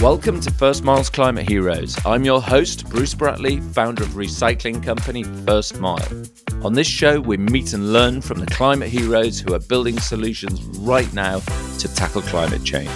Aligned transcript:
Welcome 0.00 0.40
to 0.40 0.50
First 0.50 0.82
Mile's 0.82 1.10
Climate 1.10 1.48
Heroes. 1.48 1.96
I'm 2.04 2.24
your 2.24 2.40
host, 2.40 2.88
Bruce 2.88 3.14
Bratley, 3.14 3.62
founder 3.74 4.02
of 4.02 4.10
recycling 4.10 4.82
company 4.82 5.24
First 5.24 5.78
Mile. 5.78 6.24
On 6.62 6.72
this 6.72 6.86
show, 6.86 7.20
we 7.20 7.36
meet 7.36 7.72
and 7.72 7.92
learn 7.92 8.20
from 8.20 8.40
the 8.40 8.46
climate 8.46 8.88
heroes 8.88 9.38
who 9.38 9.54
are 9.54 9.60
building 9.60 9.98
solutions 10.00 10.62
right 10.78 11.12
now 11.12 11.40
to 11.78 11.94
tackle 11.94 12.22
climate 12.22 12.64
change. 12.64 12.90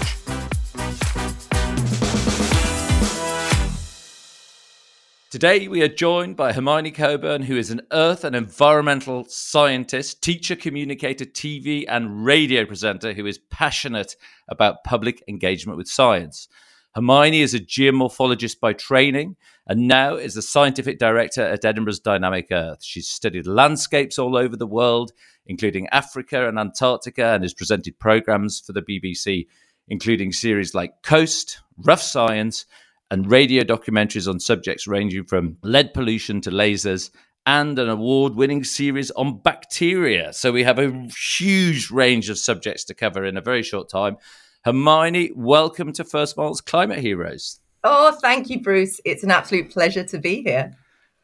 Today, 5.34 5.66
we 5.66 5.82
are 5.82 5.88
joined 5.88 6.36
by 6.36 6.52
Hermione 6.52 6.92
Cockburn, 6.92 7.42
who 7.42 7.56
is 7.56 7.70
an 7.72 7.82
earth 7.90 8.22
and 8.22 8.36
environmental 8.36 9.24
scientist, 9.28 10.22
teacher, 10.22 10.54
communicator, 10.54 11.24
TV, 11.24 11.84
and 11.88 12.24
radio 12.24 12.64
presenter 12.64 13.12
who 13.12 13.26
is 13.26 13.38
passionate 13.50 14.14
about 14.48 14.84
public 14.84 15.24
engagement 15.26 15.76
with 15.76 15.88
science. 15.88 16.46
Hermione 16.94 17.40
is 17.40 17.54
a 17.54 17.60
geomorphologist 17.60 18.60
by 18.60 18.72
training 18.72 19.36
and 19.66 19.88
now 19.88 20.14
is 20.14 20.34
the 20.34 20.42
scientific 20.42 20.98
director 20.98 21.42
at 21.42 21.64
Edinburgh's 21.64 21.98
Dynamic 21.98 22.48
Earth. 22.52 22.84
She's 22.84 23.08
studied 23.08 23.48
landscapes 23.48 24.18
all 24.18 24.36
over 24.36 24.56
the 24.56 24.66
world, 24.66 25.10
including 25.46 25.88
Africa 25.88 26.46
and 26.48 26.56
Antarctica, 26.56 27.34
and 27.34 27.42
has 27.42 27.52
presented 27.52 27.98
programs 27.98 28.60
for 28.60 28.72
the 28.72 28.82
BBC, 28.82 29.48
including 29.88 30.30
series 30.30 30.72
like 30.72 31.02
Coast, 31.02 31.60
Rough 31.78 32.02
Science, 32.02 32.64
and 33.10 33.30
radio 33.30 33.64
documentaries 33.64 34.28
on 34.28 34.38
subjects 34.38 34.86
ranging 34.86 35.24
from 35.24 35.56
lead 35.62 35.94
pollution 35.94 36.40
to 36.42 36.50
lasers 36.50 37.10
and 37.46 37.78
an 37.78 37.88
award 37.88 38.36
winning 38.36 38.64
series 38.64 39.10
on 39.12 39.38
bacteria. 39.38 40.32
So 40.32 40.52
we 40.52 40.62
have 40.62 40.78
a 40.78 41.08
huge 41.38 41.90
range 41.90 42.30
of 42.30 42.38
subjects 42.38 42.84
to 42.84 42.94
cover 42.94 43.24
in 43.24 43.36
a 43.36 43.42
very 43.42 43.62
short 43.62 43.88
time. 43.88 44.16
Hermione, 44.64 45.30
welcome 45.34 45.92
to 45.92 46.04
First 46.04 46.38
Miles 46.38 46.62
Climate 46.62 47.00
Heroes. 47.00 47.60
Oh, 47.82 48.12
thank 48.12 48.48
you, 48.48 48.62
Bruce. 48.62 48.98
It's 49.04 49.22
an 49.22 49.30
absolute 49.30 49.70
pleasure 49.70 50.04
to 50.04 50.16
be 50.16 50.42
here. 50.42 50.72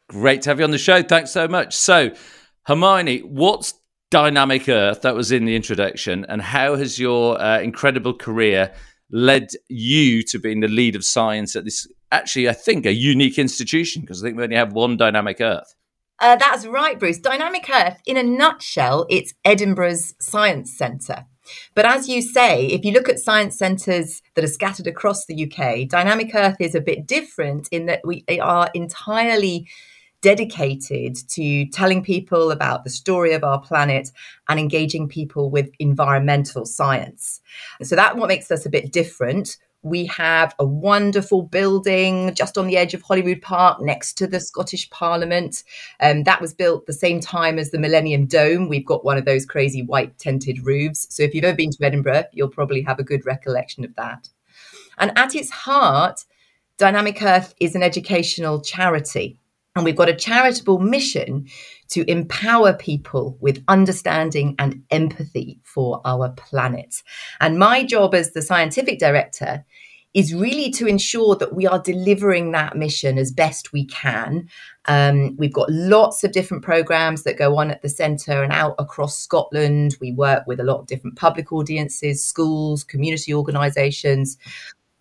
Great 0.08 0.42
to 0.42 0.50
have 0.50 0.58
you 0.58 0.64
on 0.64 0.72
the 0.72 0.76
show. 0.76 1.02
Thanks 1.02 1.30
so 1.30 1.48
much. 1.48 1.74
So, 1.74 2.10
Hermione, 2.64 3.20
what's 3.20 3.72
Dynamic 4.10 4.68
Earth? 4.68 5.00
That 5.00 5.14
was 5.14 5.32
in 5.32 5.46
the 5.46 5.56
introduction. 5.56 6.26
And 6.28 6.42
how 6.42 6.76
has 6.76 6.98
your 6.98 7.40
uh, 7.40 7.60
incredible 7.60 8.12
career 8.12 8.74
led 9.10 9.48
you 9.68 10.22
to 10.24 10.38
being 10.38 10.60
the 10.60 10.68
lead 10.68 10.94
of 10.94 11.02
science 11.02 11.56
at 11.56 11.64
this, 11.64 11.86
actually, 12.12 12.46
I 12.46 12.52
think, 12.52 12.84
a 12.84 12.92
unique 12.92 13.38
institution? 13.38 14.02
Because 14.02 14.22
I 14.22 14.26
think 14.26 14.36
we 14.36 14.44
only 14.44 14.56
have 14.56 14.74
one 14.74 14.98
Dynamic 14.98 15.40
Earth. 15.40 15.74
Uh, 16.18 16.36
that's 16.36 16.66
right, 16.66 16.98
Bruce. 16.98 17.18
Dynamic 17.18 17.70
Earth, 17.70 18.02
in 18.04 18.18
a 18.18 18.22
nutshell, 18.22 19.06
it's 19.08 19.32
Edinburgh's 19.46 20.14
Science 20.20 20.76
Centre. 20.76 21.24
But 21.74 21.86
as 21.86 22.08
you 22.08 22.22
say, 22.22 22.66
if 22.66 22.84
you 22.84 22.92
look 22.92 23.08
at 23.08 23.18
science 23.18 23.56
centres 23.56 24.22
that 24.34 24.44
are 24.44 24.48
scattered 24.48 24.86
across 24.86 25.26
the 25.26 25.44
UK, 25.44 25.88
Dynamic 25.88 26.34
Earth 26.34 26.56
is 26.60 26.74
a 26.74 26.80
bit 26.80 27.06
different 27.06 27.68
in 27.70 27.86
that 27.86 28.00
we 28.04 28.24
are 28.40 28.70
entirely 28.74 29.66
dedicated 30.22 31.16
to 31.30 31.64
telling 31.66 32.02
people 32.02 32.50
about 32.50 32.84
the 32.84 32.90
story 32.90 33.32
of 33.32 33.42
our 33.42 33.60
planet 33.60 34.10
and 34.48 34.60
engaging 34.60 35.08
people 35.08 35.50
with 35.50 35.70
environmental 35.78 36.66
science. 36.66 37.40
So 37.82 37.96
that 37.96 38.16
what 38.16 38.28
makes 38.28 38.50
us 38.50 38.66
a 38.66 38.70
bit 38.70 38.92
different 38.92 39.56
we 39.82 40.04
have 40.06 40.54
a 40.58 40.64
wonderful 40.64 41.42
building 41.42 42.34
just 42.34 42.58
on 42.58 42.66
the 42.66 42.76
edge 42.76 42.92
of 42.92 43.02
Holyrood 43.02 43.40
Park 43.40 43.80
next 43.80 44.14
to 44.18 44.26
the 44.26 44.40
Scottish 44.40 44.90
Parliament. 44.90 45.64
Um, 46.00 46.24
that 46.24 46.40
was 46.40 46.52
built 46.52 46.86
the 46.86 46.92
same 46.92 47.20
time 47.20 47.58
as 47.58 47.70
the 47.70 47.78
Millennium 47.78 48.26
Dome. 48.26 48.68
We've 48.68 48.84
got 48.84 49.04
one 49.04 49.16
of 49.16 49.24
those 49.24 49.46
crazy 49.46 49.82
white 49.82 50.18
tented 50.18 50.66
roofs. 50.66 51.06
So 51.10 51.22
if 51.22 51.34
you've 51.34 51.44
ever 51.44 51.56
been 51.56 51.70
to 51.70 51.84
Edinburgh, 51.84 52.24
you'll 52.32 52.48
probably 52.48 52.82
have 52.82 52.98
a 52.98 53.04
good 53.04 53.24
recollection 53.24 53.84
of 53.84 53.94
that. 53.96 54.28
And 54.98 55.12
at 55.16 55.34
its 55.34 55.50
heart, 55.50 56.24
Dynamic 56.76 57.22
Earth 57.22 57.54
is 57.58 57.74
an 57.74 57.82
educational 57.82 58.60
charity. 58.60 59.39
And 59.76 59.84
we've 59.84 59.96
got 59.96 60.08
a 60.08 60.14
charitable 60.14 60.80
mission 60.80 61.46
to 61.90 62.08
empower 62.10 62.72
people 62.72 63.36
with 63.40 63.62
understanding 63.68 64.56
and 64.58 64.82
empathy 64.90 65.60
for 65.62 66.00
our 66.04 66.30
planet. 66.30 67.02
And 67.40 67.58
my 67.58 67.84
job 67.84 68.14
as 68.14 68.32
the 68.32 68.42
scientific 68.42 68.98
director 68.98 69.64
is 70.12 70.34
really 70.34 70.70
to 70.72 70.86
ensure 70.86 71.36
that 71.36 71.54
we 71.54 71.66
are 71.66 71.78
delivering 71.78 72.50
that 72.50 72.76
mission 72.76 73.16
as 73.16 73.30
best 73.30 73.72
we 73.72 73.86
can. 73.86 74.48
Um, 74.86 75.36
we've 75.36 75.52
got 75.52 75.70
lots 75.70 76.24
of 76.24 76.32
different 76.32 76.64
programs 76.64 77.22
that 77.22 77.38
go 77.38 77.56
on 77.56 77.70
at 77.70 77.82
the 77.82 77.88
centre 77.88 78.42
and 78.42 78.52
out 78.52 78.74
across 78.78 79.16
Scotland. 79.16 79.96
We 80.00 80.12
work 80.12 80.44
with 80.48 80.58
a 80.58 80.64
lot 80.64 80.80
of 80.80 80.86
different 80.88 81.16
public 81.16 81.52
audiences, 81.52 82.24
schools, 82.24 82.82
community 82.82 83.32
organisations. 83.32 84.36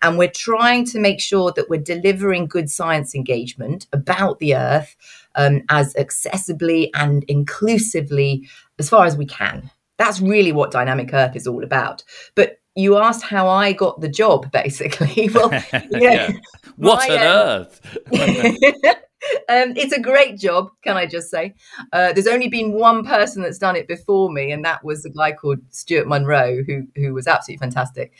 And 0.02 0.18
we're 0.18 0.30
trying 0.30 0.86
to 0.86 0.98
make 0.98 1.20
sure 1.20 1.52
that 1.52 1.68
we're 1.68 1.80
delivering 1.80 2.46
good 2.46 2.70
science 2.70 3.14
engagement 3.14 3.86
about 3.92 4.38
the 4.38 4.56
Earth 4.56 4.96
um, 5.34 5.62
as 5.68 5.94
accessibly 5.94 6.90
and 6.94 7.24
inclusively 7.24 8.48
as 8.78 8.88
far 8.88 9.04
as 9.04 9.16
we 9.16 9.26
can. 9.26 9.70
That's 9.98 10.20
really 10.20 10.52
what 10.52 10.70
Dynamic 10.70 11.12
Earth 11.12 11.36
is 11.36 11.46
all 11.46 11.62
about. 11.62 12.02
But 12.34 12.60
you 12.74 12.96
asked 12.96 13.22
how 13.22 13.48
I 13.48 13.72
got 13.72 14.00
the 14.00 14.08
job, 14.08 14.50
basically. 14.52 15.28
Well, 15.28 15.50
yeah. 15.90 16.30
what 16.76 17.10
on 17.10 17.18
um, 17.18 17.24
earth? 17.24 19.00
um, 19.48 19.74
it's 19.76 19.92
a 19.92 20.00
great 20.00 20.38
job, 20.38 20.70
can 20.82 20.96
I 20.96 21.06
just 21.06 21.30
say? 21.30 21.54
Uh, 21.92 22.12
there's 22.12 22.26
only 22.26 22.48
been 22.48 22.72
one 22.72 23.04
person 23.04 23.42
that's 23.42 23.58
done 23.58 23.76
it 23.76 23.88
before 23.88 24.30
me, 24.30 24.52
and 24.52 24.64
that 24.64 24.84
was 24.84 25.04
a 25.04 25.10
guy 25.10 25.32
called 25.32 25.58
Stuart 25.70 26.06
Munro, 26.06 26.62
who 26.66 26.86
who 26.96 27.14
was 27.14 27.26
absolutely 27.26 27.60
fantastic. 27.60 28.12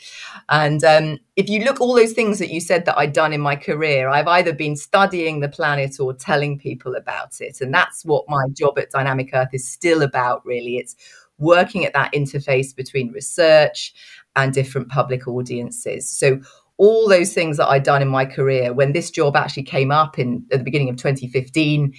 And 0.49 0.83
um, 0.83 1.19
if 1.35 1.49
you 1.49 1.63
look 1.63 1.81
all 1.81 1.95
those 1.95 2.13
things 2.13 2.39
that 2.39 2.49
you 2.49 2.61
said 2.61 2.85
that 2.85 2.97
I'd 2.97 3.13
done 3.13 3.33
in 3.33 3.41
my 3.41 3.55
career, 3.55 4.09
I've 4.09 4.27
either 4.27 4.53
been 4.53 4.75
studying 4.75 5.39
the 5.39 5.49
planet 5.49 5.99
or 5.99 6.13
telling 6.13 6.59
people 6.59 6.95
about 6.95 7.41
it, 7.41 7.61
and 7.61 7.73
that's 7.73 8.05
what 8.05 8.25
my 8.27 8.45
job 8.53 8.77
at 8.77 8.91
Dynamic 8.91 9.31
Earth 9.33 9.53
is 9.53 9.67
still 9.67 10.01
about. 10.01 10.45
Really, 10.45 10.77
it's 10.77 10.95
working 11.37 11.85
at 11.85 11.93
that 11.93 12.13
interface 12.13 12.75
between 12.75 13.11
research 13.11 13.93
and 14.35 14.53
different 14.53 14.89
public 14.89 15.27
audiences. 15.27 16.09
So 16.09 16.39
all 16.81 17.07
those 17.07 17.31
things 17.31 17.57
that 17.57 17.67
I'd 17.67 17.83
done 17.83 18.01
in 18.01 18.07
my 18.07 18.25
career, 18.25 18.73
when 18.73 18.91
this 18.91 19.11
job 19.11 19.35
actually 19.35 19.61
came 19.61 19.91
up 19.91 20.17
in 20.17 20.43
at 20.51 20.57
the 20.57 20.63
beginning 20.63 20.89
of 20.89 20.95
2015, 20.95 21.93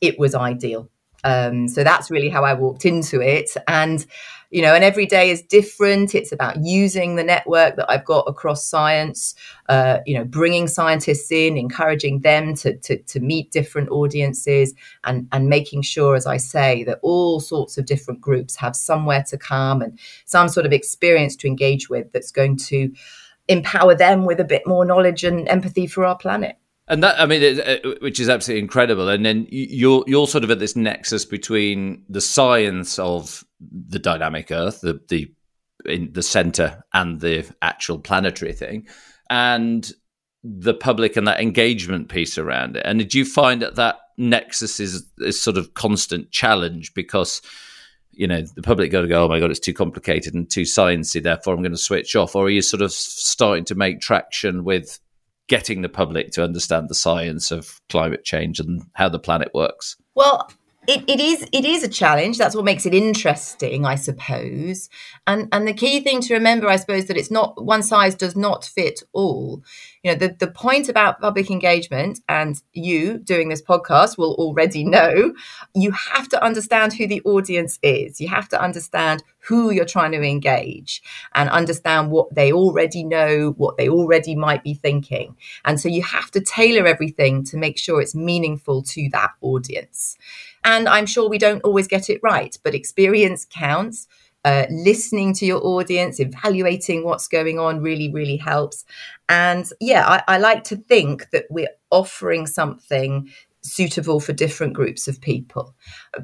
it 0.00 0.16
was 0.16 0.32
ideal. 0.32 0.88
Um, 1.24 1.66
so 1.66 1.82
that's 1.82 2.08
really 2.08 2.28
how 2.28 2.44
I 2.44 2.54
walked 2.54 2.84
into 2.84 3.20
it. 3.20 3.50
And, 3.66 4.06
you 4.50 4.62
know, 4.62 4.76
and 4.76 4.84
every 4.84 5.06
day 5.06 5.30
is 5.30 5.42
different. 5.42 6.14
It's 6.14 6.30
about 6.30 6.64
using 6.64 7.16
the 7.16 7.24
network 7.24 7.74
that 7.74 7.90
I've 7.90 8.04
got 8.04 8.26
across 8.28 8.64
science, 8.64 9.34
uh, 9.68 9.98
you 10.06 10.16
know, 10.16 10.24
bringing 10.24 10.68
scientists 10.68 11.32
in, 11.32 11.58
encouraging 11.58 12.20
them 12.20 12.54
to, 12.58 12.76
to, 12.76 12.96
to 12.96 13.18
meet 13.18 13.50
different 13.50 13.88
audiences 13.88 14.72
and, 15.02 15.26
and 15.32 15.48
making 15.48 15.82
sure, 15.82 16.14
as 16.14 16.26
I 16.26 16.36
say, 16.36 16.84
that 16.84 17.00
all 17.02 17.40
sorts 17.40 17.76
of 17.76 17.86
different 17.86 18.20
groups 18.20 18.54
have 18.54 18.76
somewhere 18.76 19.24
to 19.30 19.36
come 19.36 19.82
and 19.82 19.98
some 20.26 20.48
sort 20.48 20.64
of 20.64 20.72
experience 20.72 21.34
to 21.34 21.48
engage 21.48 21.90
with 21.90 22.12
that's 22.12 22.30
going 22.30 22.56
to 22.68 22.92
empower 23.48 23.94
them 23.94 24.24
with 24.24 24.40
a 24.40 24.44
bit 24.44 24.66
more 24.66 24.84
knowledge 24.84 25.24
and 25.24 25.48
empathy 25.48 25.86
for 25.86 26.04
our 26.04 26.16
planet. 26.16 26.56
And 26.88 27.02
that, 27.02 27.20
I 27.20 27.26
mean, 27.26 27.42
it, 27.42 28.00
which 28.00 28.18
is 28.18 28.28
absolutely 28.28 28.62
incredible. 28.62 29.08
And 29.08 29.24
then 29.24 29.46
you're 29.50 30.04
you're 30.06 30.26
sort 30.26 30.44
of 30.44 30.50
at 30.50 30.58
this 30.58 30.74
nexus 30.74 31.24
between 31.24 32.02
the 32.08 32.20
science 32.22 32.98
of 32.98 33.44
the 33.60 33.98
dynamic 33.98 34.50
Earth, 34.50 34.80
the 34.80 35.00
the 35.08 35.30
in 35.84 36.12
the 36.12 36.22
center, 36.22 36.82
and 36.94 37.20
the 37.20 37.46
actual 37.60 37.98
planetary 37.98 38.54
thing, 38.54 38.86
and 39.28 39.92
the 40.42 40.74
public 40.74 41.16
and 41.16 41.28
that 41.28 41.40
engagement 41.40 42.08
piece 42.08 42.38
around 42.38 42.76
it. 42.76 42.82
And 42.86 42.98
did 42.98 43.14
you 43.14 43.24
find 43.24 43.60
that 43.60 43.76
that 43.76 43.96
nexus 44.16 44.80
is 44.80 45.06
is 45.18 45.40
sort 45.40 45.58
of 45.58 45.74
constant 45.74 46.30
challenge 46.30 46.94
because 46.94 47.42
you 48.18 48.26
know 48.26 48.42
the 48.42 48.62
public 48.62 48.90
got 48.90 49.02
to 49.02 49.08
go 49.08 49.24
oh 49.24 49.28
my 49.28 49.38
god 49.38 49.50
it's 49.50 49.60
too 49.60 49.72
complicated 49.72 50.34
and 50.34 50.50
too 50.50 50.62
sciencey 50.62 51.22
therefore 51.22 51.54
i'm 51.54 51.62
going 51.62 51.72
to 51.72 51.78
switch 51.78 52.16
off. 52.16 52.34
Or 52.34 52.46
are 52.46 52.50
you 52.50 52.60
sort 52.60 52.82
of 52.82 52.92
starting 52.92 53.64
to 53.66 53.74
make 53.74 54.00
traction 54.00 54.64
with 54.64 54.98
getting 55.46 55.80
the 55.80 55.88
public 55.88 56.32
to 56.32 56.44
understand 56.44 56.88
the 56.88 56.94
science 56.94 57.50
of 57.50 57.80
climate 57.88 58.24
change 58.24 58.60
and 58.60 58.82
how 58.92 59.08
the 59.08 59.18
planet 59.18 59.50
works? 59.54 59.96
Well 60.14 60.50
it, 60.88 61.04
it 61.06 61.20
is 61.20 61.46
it 61.52 61.66
is 61.66 61.82
a 61.84 61.88
challenge. 61.88 62.38
That's 62.38 62.56
what 62.56 62.64
makes 62.64 62.86
it 62.86 62.94
interesting 62.94 63.84
i 63.84 63.94
suppose. 63.94 64.88
And 65.26 65.46
and 65.52 65.68
the 65.68 65.74
key 65.74 66.00
thing 66.00 66.22
to 66.22 66.34
remember 66.34 66.66
i 66.66 66.76
suppose 66.76 67.06
that 67.06 67.16
it's 67.18 67.30
not 67.30 67.62
one 67.62 67.82
size 67.82 68.14
does 68.14 68.34
not 68.34 68.64
fit 68.64 69.02
all. 69.12 69.62
You 70.02 70.12
know 70.12 70.18
the, 70.18 70.34
the 70.38 70.46
point 70.50 70.88
about 70.88 71.20
public 71.20 71.50
engagement 71.50 72.20
and 72.28 72.60
you 72.72 73.18
doing 73.18 73.50
this 73.50 73.60
podcast 73.60 74.16
will 74.16 74.34
already 74.36 74.82
know. 74.82 75.34
You 75.74 75.92
have 75.92 76.28
to 76.30 76.42
understand 76.42 76.94
who 76.94 77.06
the 77.06 77.20
audience 77.22 77.78
is. 77.82 78.18
You 78.18 78.28
have 78.28 78.48
to 78.48 78.60
understand 78.60 79.22
who 79.40 79.70
you're 79.70 79.84
trying 79.84 80.12
to 80.12 80.22
engage 80.22 81.02
and 81.34 81.50
understand 81.50 82.10
what 82.10 82.34
they 82.34 82.50
already 82.50 83.04
know 83.04 83.54
what 83.58 83.76
they 83.76 83.90
already 83.90 84.34
might 84.34 84.62
be 84.64 84.72
thinking. 84.72 85.36
And 85.66 85.78
so 85.78 85.88
you 85.88 86.02
have 86.02 86.30
to 86.30 86.40
tailor 86.40 86.86
everything 86.86 87.44
to 87.44 87.58
make 87.58 87.76
sure 87.76 88.00
it's 88.00 88.14
meaningful 88.14 88.82
to 88.84 89.08
that 89.12 89.32
audience 89.42 90.16
and 90.64 90.88
I'm 90.88 91.06
sure 91.06 91.28
we 91.28 91.38
don't 91.38 91.62
always 91.64 91.88
get 91.88 92.10
it 92.10 92.20
right, 92.22 92.56
but 92.62 92.74
experience 92.74 93.46
counts. 93.50 94.06
uh, 94.44 94.66
listening 94.70 95.34
to 95.34 95.44
your 95.44 95.60
audience, 95.66 96.20
evaluating 96.20 97.04
what's 97.04 97.28
going 97.28 97.58
on 97.58 97.80
really, 97.80 98.10
really 98.12 98.36
helps. 98.36 98.84
And 99.28 99.68
yeah, 99.80 100.06
I, 100.06 100.36
I 100.36 100.38
like 100.38 100.64
to 100.64 100.76
think 100.76 101.28
that 101.30 101.44
we're 101.50 101.68
offering 101.90 102.46
something 102.46 103.30
suitable 103.68 104.20
for 104.20 104.32
different 104.32 104.74
groups 104.74 105.08
of 105.08 105.20
people. 105.20 105.74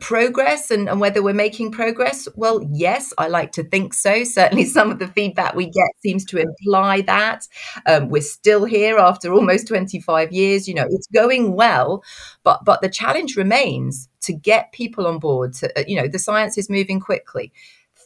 Progress 0.00 0.70
and, 0.70 0.88
and, 0.88 1.00
whether 1.00 1.22
we're 1.22 1.34
making 1.34 1.70
progress, 1.70 2.26
well, 2.34 2.60
yes, 2.72 3.12
I 3.18 3.28
like 3.28 3.52
to 3.52 3.64
think 3.64 3.94
so. 3.94 4.24
Certainly, 4.24 4.66
some 4.66 4.90
of 4.90 4.98
the 4.98 5.08
feedback 5.08 5.54
we 5.54 5.66
get 5.66 5.88
seems 6.00 6.24
to 6.26 6.38
imply 6.38 7.02
that. 7.02 7.46
Um, 7.86 8.08
we're 8.08 8.22
still 8.22 8.64
here 8.64 8.98
after 8.98 9.32
almost 9.32 9.68
25 9.68 10.32
years. 10.32 10.66
You 10.68 10.74
know, 10.74 10.86
it's 10.90 11.08
going 11.08 11.54
well, 11.54 12.02
but 12.42 12.64
but 12.64 12.80
the 12.82 12.88
challenge 12.88 13.36
remains 13.36 14.08
to 14.22 14.32
get 14.32 14.72
people 14.72 15.06
on 15.06 15.18
board. 15.18 15.54
To, 15.54 15.78
uh, 15.78 15.84
you 15.86 16.00
know, 16.00 16.08
the 16.08 16.18
science 16.18 16.58
is 16.58 16.70
moving 16.70 17.00
quickly 17.00 17.52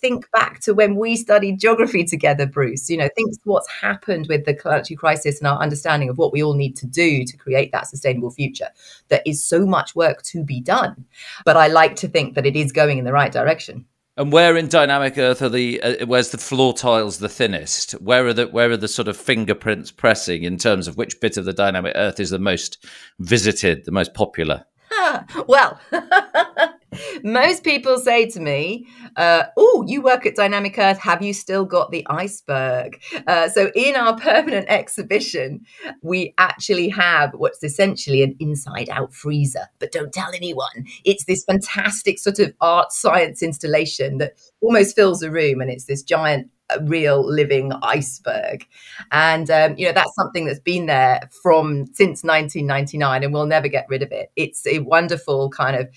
think 0.00 0.30
back 0.32 0.60
to 0.60 0.74
when 0.74 0.96
we 0.96 1.16
studied 1.16 1.60
geography 1.60 2.04
together, 2.04 2.46
Bruce. 2.46 2.88
You 2.88 2.96
know, 2.96 3.08
think 3.14 3.34
what's 3.44 3.70
happened 3.70 4.26
with 4.28 4.44
the 4.44 4.54
climate 4.54 4.88
crisis 4.96 5.38
and 5.38 5.46
our 5.46 5.58
understanding 5.60 6.08
of 6.08 6.18
what 6.18 6.32
we 6.32 6.42
all 6.42 6.54
need 6.54 6.76
to 6.76 6.86
do 6.86 7.24
to 7.24 7.36
create 7.36 7.72
that 7.72 7.88
sustainable 7.88 8.30
future. 8.30 8.68
There 9.08 9.22
is 9.26 9.42
so 9.42 9.66
much 9.66 9.94
work 9.94 10.22
to 10.22 10.44
be 10.44 10.60
done, 10.60 11.04
but 11.44 11.56
I 11.56 11.68
like 11.68 11.96
to 11.96 12.08
think 12.08 12.34
that 12.34 12.46
it 12.46 12.56
is 12.56 12.72
going 12.72 12.98
in 12.98 13.04
the 13.04 13.12
right 13.12 13.32
direction. 13.32 13.86
And 14.18 14.32
where 14.32 14.56
in 14.56 14.66
dynamic 14.66 15.16
Earth 15.16 15.42
are 15.42 15.48
the 15.48 15.80
uh, 15.80 16.06
where's 16.06 16.30
the 16.30 16.38
floor 16.38 16.74
tiles 16.74 17.18
the 17.18 17.28
thinnest? 17.28 17.92
Where 17.92 18.26
are 18.26 18.32
the 18.32 18.48
where 18.48 18.68
are 18.68 18.76
the 18.76 18.88
sort 18.88 19.06
of 19.06 19.16
fingerprints 19.16 19.92
pressing 19.92 20.42
in 20.42 20.58
terms 20.58 20.88
of 20.88 20.96
which 20.96 21.20
bit 21.20 21.36
of 21.36 21.44
the 21.44 21.52
dynamic 21.52 21.92
Earth 21.94 22.18
is 22.18 22.30
the 22.30 22.40
most 22.40 22.84
visited, 23.20 23.84
the 23.84 23.92
most 23.92 24.14
popular? 24.14 24.64
well, 25.46 25.78
most 27.22 27.64
people 27.64 27.98
say 27.98 28.26
to 28.30 28.40
me, 28.40 28.86
uh, 29.16 29.44
"Oh, 29.56 29.84
you 29.86 30.02
work 30.02 30.26
at 30.26 30.36
Dynamic 30.36 30.78
Earth. 30.78 30.98
Have 30.98 31.22
you 31.22 31.32
still 31.32 31.64
got 31.64 31.90
the 31.90 32.06
iceberg?" 32.08 33.00
Uh, 33.26 33.48
so, 33.48 33.70
in 33.74 33.96
our 33.96 34.16
permanent 34.20 34.66
exhibition, 34.68 35.60
we 36.02 36.34
actually 36.38 36.88
have 36.88 37.32
what's 37.34 37.62
essentially 37.62 38.22
an 38.22 38.36
inside-out 38.38 39.14
freezer. 39.14 39.66
But 39.78 39.92
don't 39.92 40.12
tell 40.12 40.32
anyone. 40.34 40.86
It's 41.04 41.24
this 41.24 41.44
fantastic 41.44 42.18
sort 42.18 42.38
of 42.38 42.52
art 42.60 42.92
science 42.92 43.42
installation 43.42 44.18
that 44.18 44.34
almost 44.60 44.96
fills 44.96 45.22
a 45.22 45.30
room, 45.30 45.60
and 45.60 45.70
it's 45.70 45.84
this 45.84 46.02
giant 46.02 46.50
a 46.70 46.82
real 46.84 47.24
living 47.26 47.72
iceberg. 47.82 48.66
And, 49.10 49.50
um, 49.50 49.74
you 49.76 49.86
know, 49.86 49.92
that's 49.92 50.14
something 50.14 50.44
that's 50.44 50.60
been 50.60 50.86
there 50.86 51.28
from 51.42 51.86
since 51.94 52.22
1999 52.22 53.24
and 53.24 53.32
we'll 53.32 53.46
never 53.46 53.68
get 53.68 53.86
rid 53.88 54.02
of 54.02 54.12
it. 54.12 54.30
It's 54.36 54.66
a 54.66 54.80
wonderful 54.80 55.50
kind 55.50 55.76
of 55.76 55.88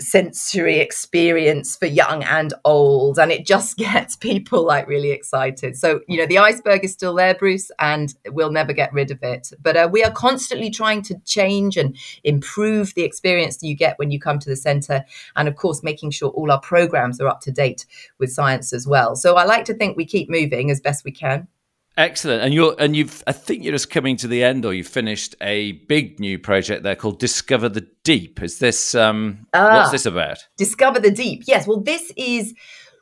sensory 0.00 0.78
experience 0.78 1.76
for 1.76 1.86
young 1.86 2.24
and 2.24 2.54
old 2.64 3.18
and 3.18 3.30
it 3.30 3.46
just 3.46 3.76
gets 3.76 4.16
people 4.16 4.64
like 4.64 4.86
really 4.88 5.10
excited. 5.10 5.76
So 5.76 6.00
you 6.08 6.16
know 6.16 6.26
the 6.26 6.38
iceberg 6.38 6.84
is 6.84 6.92
still 6.92 7.14
there 7.14 7.34
bruce 7.34 7.70
and 7.78 8.14
we'll 8.28 8.50
never 8.50 8.72
get 8.72 8.92
rid 8.92 9.10
of 9.10 9.22
it. 9.22 9.52
But 9.62 9.76
uh, 9.76 9.88
we 9.90 10.02
are 10.02 10.10
constantly 10.10 10.70
trying 10.70 11.02
to 11.02 11.18
change 11.24 11.76
and 11.76 11.96
improve 12.24 12.94
the 12.94 13.04
experience 13.04 13.58
that 13.58 13.66
you 13.66 13.74
get 13.74 13.98
when 13.98 14.10
you 14.10 14.18
come 14.18 14.38
to 14.38 14.48
the 14.48 14.56
center 14.56 15.04
and 15.36 15.48
of 15.48 15.56
course 15.56 15.82
making 15.82 16.10
sure 16.10 16.30
all 16.30 16.50
our 16.50 16.60
programs 16.60 17.20
are 17.20 17.28
up 17.28 17.40
to 17.42 17.52
date 17.52 17.86
with 18.18 18.32
science 18.32 18.72
as 18.72 18.86
well. 18.86 19.16
So 19.16 19.36
i 19.36 19.44
like 19.44 19.64
to 19.66 19.74
think 19.74 19.96
we 19.96 20.04
keep 20.04 20.30
moving 20.30 20.70
as 20.70 20.80
best 20.80 21.04
we 21.04 21.12
can 21.12 21.46
Excellent. 21.96 22.42
And 22.42 22.54
you're 22.54 22.74
and 22.78 22.96
you've 22.96 23.22
I 23.26 23.32
think 23.32 23.62
you're 23.62 23.72
just 23.72 23.90
coming 23.90 24.16
to 24.18 24.28
the 24.28 24.42
end 24.42 24.64
or 24.64 24.72
you've 24.72 24.86
finished 24.86 25.34
a 25.40 25.72
big 25.72 26.20
new 26.20 26.38
project 26.38 26.82
there 26.82 26.96
called 26.96 27.18
Discover 27.18 27.68
the 27.70 27.86
Deep. 28.04 28.42
Is 28.42 28.58
this 28.58 28.94
um 28.94 29.46
ah, 29.52 29.78
what's 29.78 29.90
this 29.90 30.06
about? 30.06 30.38
Discover 30.56 31.00
the 31.00 31.10
Deep. 31.10 31.42
Yes, 31.46 31.66
well 31.66 31.80
this 31.80 32.12
is 32.16 32.54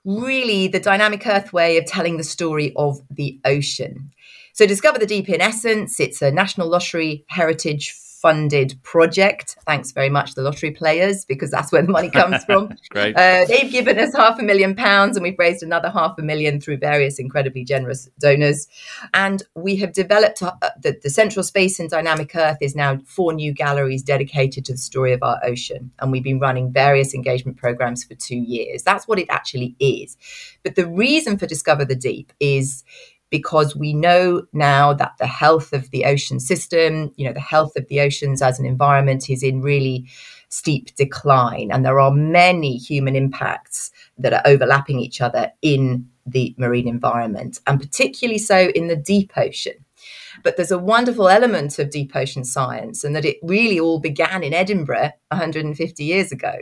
really 0.05 0.69
the 0.69 0.81
dynamic 0.81 1.26
earth 1.26 1.52
way 1.52 1.76
of 1.76 1.85
telling 1.85 2.17
the 2.17 2.25
story 2.25 2.73
of 2.76 2.99
the 3.11 3.38
ocean. 3.44 4.11
So 4.55 4.67
Discover 4.67 4.99
the 4.99 5.06
Deep 5.06 5.29
in 5.29 5.41
essence, 5.41 6.00
it's 6.00 6.23
a 6.23 6.32
National 6.32 6.69
Lottery 6.69 7.25
Heritage 7.29 7.94
funded 8.20 8.76
project. 8.82 9.56
Thanks 9.65 9.93
very 9.93 10.09
much, 10.09 10.35
the 10.35 10.43
lottery 10.43 10.73
players, 10.73 11.25
because 11.25 11.50
that's 11.50 11.70
where 11.70 11.82
the 11.82 11.93
money 11.93 12.11
comes 12.11 12.44
from. 12.44 12.75
Great. 12.91 13.17
Uh, 13.17 13.44
they've 13.47 13.70
given 13.70 13.99
us 13.99 14.15
half 14.15 14.38
a 14.41 14.43
million 14.43 14.75
pounds, 14.75 15.17
and 15.17 15.23
we've 15.23 15.38
raised 15.38 15.62
another 15.62 15.88
half 15.88 16.19
a 16.19 16.23
million 16.23 16.61
through 16.61 16.79
various 16.79 17.19
incredibly 17.19 17.65
generous 17.65 18.09
donors. 18.19 18.67
And 19.15 19.43
we 19.55 19.76
have 19.76 19.93
developed 19.93 20.43
uh, 20.43 20.53
the, 20.81 20.99
the 21.00 21.11
central 21.11 21.44
space 21.44 21.79
in 21.79 21.88
Dynamic 21.88 22.35
Earth 22.35 22.59
is 22.61 22.75
now 22.75 22.99
four 23.06 23.32
new 23.32 23.53
galleries 23.53 24.03
dedicated 24.03 24.65
to 24.67 24.73
the 24.73 24.79
story 24.79 25.12
of 25.12 25.23
our 25.23 25.38
ocean. 25.44 25.93
And 26.00 26.11
we've 26.11 26.25
been 26.25 26.41
running 26.41 26.73
various 26.73 27.15
engagement 27.15 27.56
programs 27.56 28.05
for 28.05 28.15
two 28.15 28.37
years. 28.37 28.82
That's 28.82 29.06
what 29.06 29.19
it 29.19 29.29
actually 29.31 29.76
is. 29.79 30.17
But 30.65 30.75
the 30.75 30.88
reason 30.88 31.38
for 31.38 31.47
Discover 31.47 31.85
the 31.85 31.94
Deep 31.94 32.32
is 32.41 32.85
because 33.30 33.76
we 33.76 33.92
know 33.92 34.42
now 34.52 34.92
that 34.94 35.12
the 35.19 35.26
health 35.26 35.72
of 35.72 35.90
the 35.90 36.04
ocean 36.04 36.40
system, 36.40 37.12
you 37.16 37.26
know, 37.26 37.32
the 37.32 37.40
health 37.40 37.76
of 37.76 37.86
the 37.88 38.00
oceans 38.00 38.42
as 38.42 38.58
an 38.58 38.66
environment 38.66 39.28
is 39.28 39.42
in 39.42 39.60
really 39.60 40.06
steep 40.48 40.94
decline. 40.94 41.70
And 41.70 41.84
there 41.84 42.00
are 42.00 42.10
many 42.10 42.76
human 42.76 43.14
impacts 43.14 43.90
that 44.16 44.32
are 44.32 44.42
overlapping 44.44 44.98
each 44.98 45.20
other 45.20 45.52
in 45.62 46.08
the 46.26 46.54
marine 46.58 46.88
environment, 46.88 47.60
and 47.66 47.80
particularly 47.80 48.38
so 48.38 48.69
in 48.70 48.88
the 48.88 48.96
deep 48.96 49.32
ocean. 49.36 49.84
But 50.42 50.56
there's 50.56 50.70
a 50.70 50.78
wonderful 50.78 51.28
element 51.28 51.78
of 51.78 51.90
deep 51.90 52.14
ocean 52.14 52.44
science, 52.44 53.02
and 53.02 53.16
that 53.16 53.24
it 53.24 53.38
really 53.42 53.81
all 53.81 53.98
began 53.98 54.42
in 54.42 54.54
Edinburgh 54.54 55.10
150 55.31 56.04
years 56.04 56.31
ago. 56.31 56.54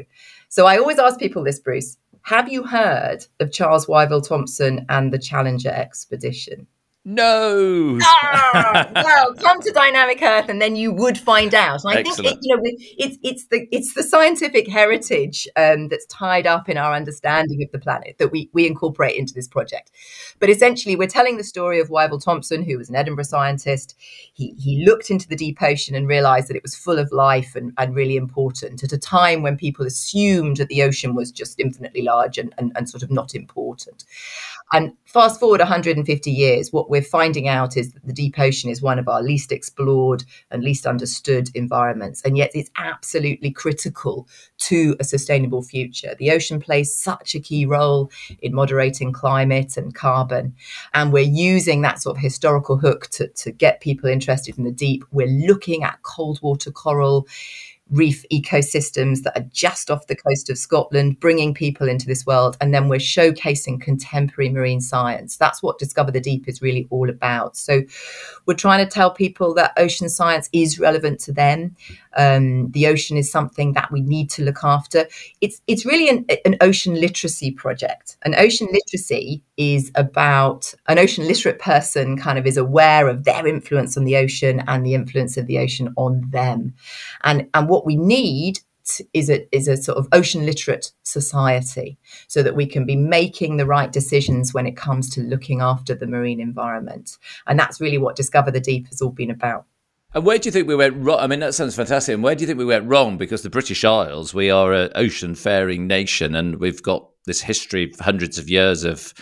So 0.48 0.66
I 0.66 0.78
always 0.78 0.98
ask 0.98 1.18
people 1.18 1.44
this, 1.44 1.58
Bruce 1.58 1.96
have 2.26 2.50
you 2.50 2.64
heard 2.64 3.24
of 3.38 3.52
Charles 3.52 3.86
Wyville 3.86 4.26
Thomson 4.26 4.84
and 4.88 5.12
the 5.12 5.18
Challenger 5.18 5.70
expedition? 5.70 6.66
No. 7.08 8.00
ah, 8.02 8.90
well, 8.96 9.32
come 9.34 9.62
to 9.62 9.70
Dynamic 9.70 10.20
Earth, 10.22 10.48
and 10.48 10.60
then 10.60 10.74
you 10.74 10.92
would 10.92 11.16
find 11.16 11.54
out. 11.54 11.84
And 11.84 11.94
I 11.94 12.00
Excellent. 12.00 12.16
think 12.16 12.32
it, 12.32 12.38
you 12.42 12.56
know 12.56 12.62
it's 12.64 13.16
it's 13.22 13.46
the 13.46 13.68
it's 13.70 13.94
the 13.94 14.02
scientific 14.02 14.66
heritage 14.66 15.46
um, 15.54 15.86
that's 15.86 16.04
tied 16.06 16.48
up 16.48 16.68
in 16.68 16.76
our 16.76 16.92
understanding 16.92 17.62
of 17.62 17.70
the 17.70 17.78
planet 17.78 18.16
that 18.18 18.32
we 18.32 18.50
we 18.52 18.66
incorporate 18.66 19.14
into 19.14 19.32
this 19.34 19.46
project. 19.46 19.92
But 20.40 20.50
essentially, 20.50 20.96
we're 20.96 21.06
telling 21.06 21.36
the 21.36 21.44
story 21.44 21.78
of 21.78 21.90
Wyville 21.90 22.20
Thomson, 22.20 22.64
who 22.64 22.76
was 22.76 22.88
an 22.88 22.96
Edinburgh 22.96 23.22
scientist. 23.22 23.94
He 24.32 24.56
he 24.58 24.84
looked 24.84 25.08
into 25.08 25.28
the 25.28 25.36
deep 25.36 25.62
ocean 25.62 25.94
and 25.94 26.08
realised 26.08 26.48
that 26.48 26.56
it 26.56 26.64
was 26.64 26.74
full 26.74 26.98
of 26.98 27.12
life 27.12 27.54
and, 27.54 27.72
and 27.78 27.94
really 27.94 28.16
important 28.16 28.82
at 28.82 28.92
a 28.92 28.98
time 28.98 29.42
when 29.42 29.56
people 29.56 29.86
assumed 29.86 30.56
that 30.56 30.66
the 30.66 30.82
ocean 30.82 31.14
was 31.14 31.30
just 31.30 31.60
infinitely 31.60 32.02
large 32.02 32.36
and, 32.36 32.52
and, 32.58 32.72
and 32.74 32.90
sort 32.90 33.04
of 33.04 33.12
not 33.12 33.32
important. 33.36 34.04
And 34.72 34.94
fast 35.04 35.38
forward 35.38 35.60
150 35.60 36.30
years, 36.30 36.72
what 36.72 36.90
we're 36.90 36.95
finding 37.02 37.48
out 37.48 37.76
is 37.76 37.92
that 37.92 38.06
the 38.06 38.12
deep 38.12 38.38
ocean 38.38 38.70
is 38.70 38.82
one 38.82 38.98
of 38.98 39.08
our 39.08 39.22
least 39.22 39.52
explored 39.52 40.24
and 40.50 40.62
least 40.62 40.86
understood 40.86 41.50
environments. 41.54 42.22
And 42.22 42.36
yet 42.36 42.50
it's 42.54 42.70
absolutely 42.76 43.50
critical 43.50 44.28
to 44.58 44.96
a 45.00 45.04
sustainable 45.04 45.62
future. 45.62 46.14
The 46.18 46.30
ocean 46.30 46.60
plays 46.60 46.94
such 46.94 47.34
a 47.34 47.40
key 47.40 47.66
role 47.66 48.10
in 48.40 48.54
moderating 48.54 49.12
climate 49.12 49.76
and 49.76 49.94
carbon. 49.94 50.54
And 50.94 51.12
we're 51.12 51.24
using 51.24 51.82
that 51.82 52.00
sort 52.00 52.16
of 52.16 52.22
historical 52.22 52.76
hook 52.76 53.08
to, 53.12 53.28
to 53.28 53.52
get 53.52 53.80
people 53.80 54.08
interested 54.08 54.58
in 54.58 54.64
the 54.64 54.72
deep. 54.72 55.04
We're 55.12 55.26
looking 55.26 55.82
at 55.82 56.02
cold 56.02 56.40
water 56.42 56.70
coral 56.70 57.26
reef 57.90 58.24
ecosystems 58.32 59.22
that 59.22 59.38
are 59.38 59.46
just 59.52 59.90
off 59.90 60.08
the 60.08 60.16
coast 60.16 60.50
of 60.50 60.58
Scotland, 60.58 61.20
bringing 61.20 61.54
people 61.54 61.88
into 61.88 62.06
this 62.06 62.26
world. 62.26 62.56
And 62.60 62.74
then 62.74 62.88
we're 62.88 62.98
showcasing 62.98 63.80
contemporary 63.80 64.50
marine 64.50 64.80
science. 64.80 65.36
That's 65.36 65.62
what 65.62 65.78
Discover 65.78 66.10
the 66.10 66.20
Deep 66.20 66.48
is 66.48 66.60
really 66.60 66.88
all 66.90 67.08
about. 67.08 67.56
So 67.56 67.82
we're 68.46 68.54
trying 68.54 68.84
to 68.84 68.90
tell 68.90 69.10
people 69.10 69.54
that 69.54 69.72
ocean 69.76 70.08
science 70.08 70.48
is 70.52 70.80
relevant 70.80 71.20
to 71.20 71.32
them. 71.32 71.76
Um, 72.16 72.70
the 72.70 72.86
ocean 72.86 73.16
is 73.16 73.30
something 73.30 73.74
that 73.74 73.92
we 73.92 74.00
need 74.00 74.30
to 74.30 74.42
look 74.42 74.64
after. 74.64 75.06
It's, 75.40 75.60
it's 75.66 75.84
really 75.84 76.08
an, 76.08 76.26
an 76.44 76.56
ocean 76.60 76.94
literacy 76.94 77.50
project. 77.52 78.16
An 78.24 78.34
ocean 78.34 78.68
literacy 78.72 79.42
is 79.56 79.92
about 79.94 80.74
an 80.88 80.98
ocean 80.98 81.26
literate 81.26 81.58
person 81.58 82.16
kind 82.16 82.38
of 82.38 82.46
is 82.46 82.56
aware 82.56 83.08
of 83.08 83.24
their 83.24 83.46
influence 83.46 83.96
on 83.96 84.04
the 84.04 84.16
ocean 84.16 84.62
and 84.66 84.84
the 84.84 84.94
influence 84.94 85.36
of 85.36 85.46
the 85.46 85.58
ocean 85.58 85.92
on 85.96 86.24
them. 86.30 86.74
And, 87.22 87.48
and 87.54 87.68
what 87.68 87.75
we 87.84 87.96
need 87.96 88.60
is 89.12 89.28
a, 89.28 89.54
is 89.54 89.68
a 89.68 89.76
sort 89.76 89.98
of 89.98 90.06
ocean 90.12 90.46
literate 90.46 90.92
society 91.02 91.98
so 92.28 92.42
that 92.42 92.54
we 92.54 92.66
can 92.66 92.86
be 92.86 92.96
making 92.96 93.56
the 93.56 93.66
right 93.66 93.90
decisions 93.92 94.54
when 94.54 94.66
it 94.66 94.76
comes 94.76 95.10
to 95.10 95.20
looking 95.20 95.60
after 95.60 95.94
the 95.94 96.06
marine 96.06 96.40
environment. 96.40 97.18
And 97.46 97.58
that's 97.58 97.80
really 97.80 97.98
what 97.98 98.16
Discover 98.16 98.52
the 98.52 98.60
Deep 98.60 98.86
has 98.88 99.02
all 99.02 99.10
been 99.10 99.30
about. 99.30 99.64
And 100.14 100.24
where 100.24 100.38
do 100.38 100.46
you 100.46 100.52
think 100.52 100.68
we 100.68 100.76
went 100.76 100.96
wrong? 100.96 101.18
I 101.18 101.26
mean, 101.26 101.40
that 101.40 101.54
sounds 101.54 101.74
fantastic. 101.74 102.14
And 102.14 102.22
where 102.22 102.34
do 102.34 102.42
you 102.42 102.46
think 102.46 102.58
we 102.58 102.64
went 102.64 102.88
wrong? 102.88 103.18
Because 103.18 103.42
the 103.42 103.50
British 103.50 103.84
Isles, 103.84 104.32
we 104.32 104.50
are 104.50 104.72
an 104.72 104.90
ocean 104.94 105.34
faring 105.34 105.86
nation 105.86 106.34
and 106.34 106.56
we've 106.56 106.82
got 106.82 107.08
this 107.26 107.40
history 107.40 107.90
of 107.90 107.98
hundreds 107.98 108.38
of 108.38 108.48
years 108.48 108.84
of 108.84 109.12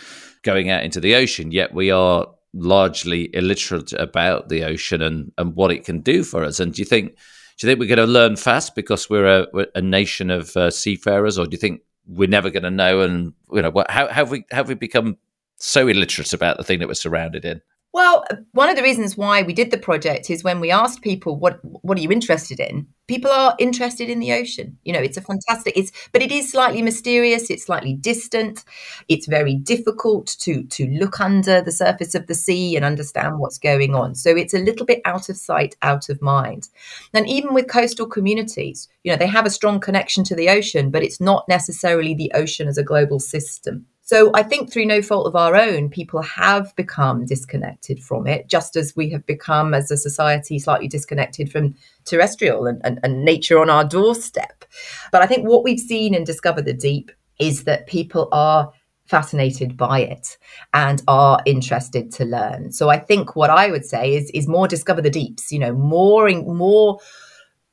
going 0.43 0.69
out 0.69 0.83
into 0.83 0.99
the 0.99 1.15
ocean, 1.15 1.51
yet 1.51 1.73
we 1.73 1.89
are 1.89 2.27
largely 2.53 3.29
illiterate 3.35 3.91
about 3.93 4.47
the 4.47 4.63
ocean 4.63 5.01
and, 5.01 5.31
and 5.37 5.55
what 5.55 5.71
it 5.71 5.83
can 5.83 5.99
do 5.99 6.23
for 6.23 6.43
us. 6.43 6.59
And 6.59 6.73
do 6.73 6.81
you 6.81 6.85
think 6.85 7.17
do 7.57 7.65
you 7.65 7.71
think 7.71 7.79
we're 7.79 7.95
going 7.95 8.05
to 8.05 8.11
learn 8.11 8.35
fast 8.35 8.75
because 8.75 9.09
we're 9.09 9.25
a, 9.25 9.47
we're 9.53 9.67
a 9.75 9.81
nation 9.81 10.29
of 10.29 10.55
uh, 10.57 10.69
seafarers, 10.69 11.37
or 11.37 11.45
do 11.45 11.51
you 11.51 11.57
think 11.57 11.81
we're 12.07 12.29
never 12.29 12.49
going 12.49 12.63
to 12.63 12.71
know, 12.71 13.01
and 13.01 13.33
you 13.51 13.61
know, 13.61 13.71
what, 13.71 13.89
how 13.89 14.07
have 14.07 14.29
we 14.29 14.45
have 14.51 14.67
we 14.67 14.75
become 14.75 15.17
so 15.57 15.87
illiterate 15.87 16.33
about 16.33 16.57
the 16.57 16.63
thing 16.63 16.79
that 16.79 16.87
we're 16.87 16.93
surrounded 16.93 17.45
in? 17.45 17.61
Well, 17.95 18.25
one 18.51 18.67
of 18.67 18.75
the 18.75 18.83
reasons 18.83 19.15
why 19.15 19.43
we 19.43 19.53
did 19.53 19.71
the 19.71 19.77
project 19.77 20.29
is 20.29 20.43
when 20.43 20.59
we 20.59 20.69
asked 20.69 21.01
people 21.01 21.37
what 21.37 21.61
what 21.63 21.97
are 21.97 22.01
you 22.01 22.11
interested 22.11 22.59
in, 22.59 22.87
people 23.07 23.31
are 23.31 23.55
interested 23.57 24.09
in 24.09 24.19
the 24.19 24.33
ocean. 24.33 24.77
You 24.83 24.91
know, 24.91 24.99
it's 24.99 25.15
a 25.15 25.21
fantastic 25.21 25.77
it's 25.77 25.93
but 26.11 26.21
it 26.21 26.29
is 26.29 26.51
slightly 26.51 26.81
mysterious, 26.81 27.49
it's 27.49 27.63
slightly 27.63 27.93
distant. 27.93 28.65
It's 29.07 29.27
very 29.27 29.55
difficult 29.55 30.35
to 30.41 30.63
to 30.65 30.89
look 30.89 31.21
under 31.21 31.61
the 31.61 31.71
surface 31.71 32.15
of 32.15 32.27
the 32.27 32.35
sea 32.35 32.75
and 32.75 32.83
understand 32.83 33.39
what's 33.39 33.57
going 33.57 33.95
on. 33.95 34.13
So 34.15 34.31
it's 34.35 34.53
a 34.53 34.59
little 34.59 34.85
bit 34.85 34.99
out 35.05 35.29
of 35.29 35.37
sight, 35.37 35.77
out 35.81 36.09
of 36.09 36.21
mind. 36.21 36.67
And 37.13 37.29
even 37.29 37.53
with 37.53 37.69
coastal 37.69 38.07
communities, 38.07 38.89
you 39.05 39.11
know, 39.13 39.17
they 39.17 39.27
have 39.27 39.45
a 39.45 39.57
strong 39.59 39.79
connection 39.79 40.25
to 40.25 40.35
the 40.35 40.49
ocean, 40.49 40.91
but 40.91 41.01
it's 41.03 41.21
not 41.21 41.45
necessarily 41.47 42.13
the 42.13 42.33
ocean 42.35 42.67
as 42.67 42.77
a 42.77 42.83
global 42.83 43.21
system. 43.21 43.85
So 44.05 44.29
I 44.35 44.43
think 44.43 44.71
through 44.71 44.85
no 44.85 45.01
fault 45.01 45.25
of 45.25 45.35
our 45.35 45.55
own, 45.55 45.89
people 45.89 46.21
have 46.21 46.75
become 46.75 47.25
disconnected 47.25 48.03
from 48.03 48.27
it, 48.27 48.47
just 48.47 48.75
as 48.75 48.95
we 48.95 49.09
have 49.09 49.25
become 49.25 49.73
as 49.73 49.89
a 49.89 49.97
society 49.97 50.59
slightly 50.59 50.87
disconnected 50.87 51.51
from 51.51 51.73
terrestrial 52.05 52.67
and, 52.67 52.79
and, 52.83 52.99
and 53.01 53.25
nature 53.25 53.59
on 53.59 53.71
our 53.71 53.83
doorstep. 53.83 54.63
But 55.11 55.23
I 55.23 55.25
think 55.25 55.47
what 55.47 55.63
we've 55.63 55.79
seen 55.79 56.13
in 56.13 56.23
Discover 56.23 56.61
the 56.61 56.73
Deep 56.73 57.11
is 57.39 57.63
that 57.63 57.87
people 57.87 58.29
are 58.31 58.71
fascinated 59.05 59.75
by 59.75 60.01
it 60.01 60.37
and 60.73 61.01
are 61.07 61.39
interested 61.47 62.11
to 62.11 62.25
learn. 62.25 62.71
So 62.71 62.89
I 62.89 62.99
think 62.99 63.35
what 63.35 63.49
I 63.49 63.71
would 63.71 63.85
say 63.85 64.13
is 64.13 64.29
is 64.35 64.47
more 64.47 64.67
discover 64.67 65.01
the 65.01 65.09
deeps, 65.09 65.51
you 65.51 65.59
know, 65.59 65.73
more 65.73 66.29
more 66.29 66.99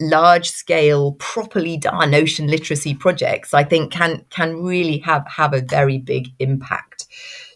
large 0.09 0.51
scale 0.51 1.13
properly 1.13 1.77
done 1.77 2.15
ocean 2.15 2.47
literacy 2.47 2.95
projects 2.95 3.55
i 3.55 3.65
think 3.65 3.93
can 3.93 4.25
can 4.31 4.57
really 4.57 4.99
have 4.99 5.27
have 5.27 5.53
a 5.55 5.61
very 5.61 5.99
big 5.99 6.29
impact 6.39 7.07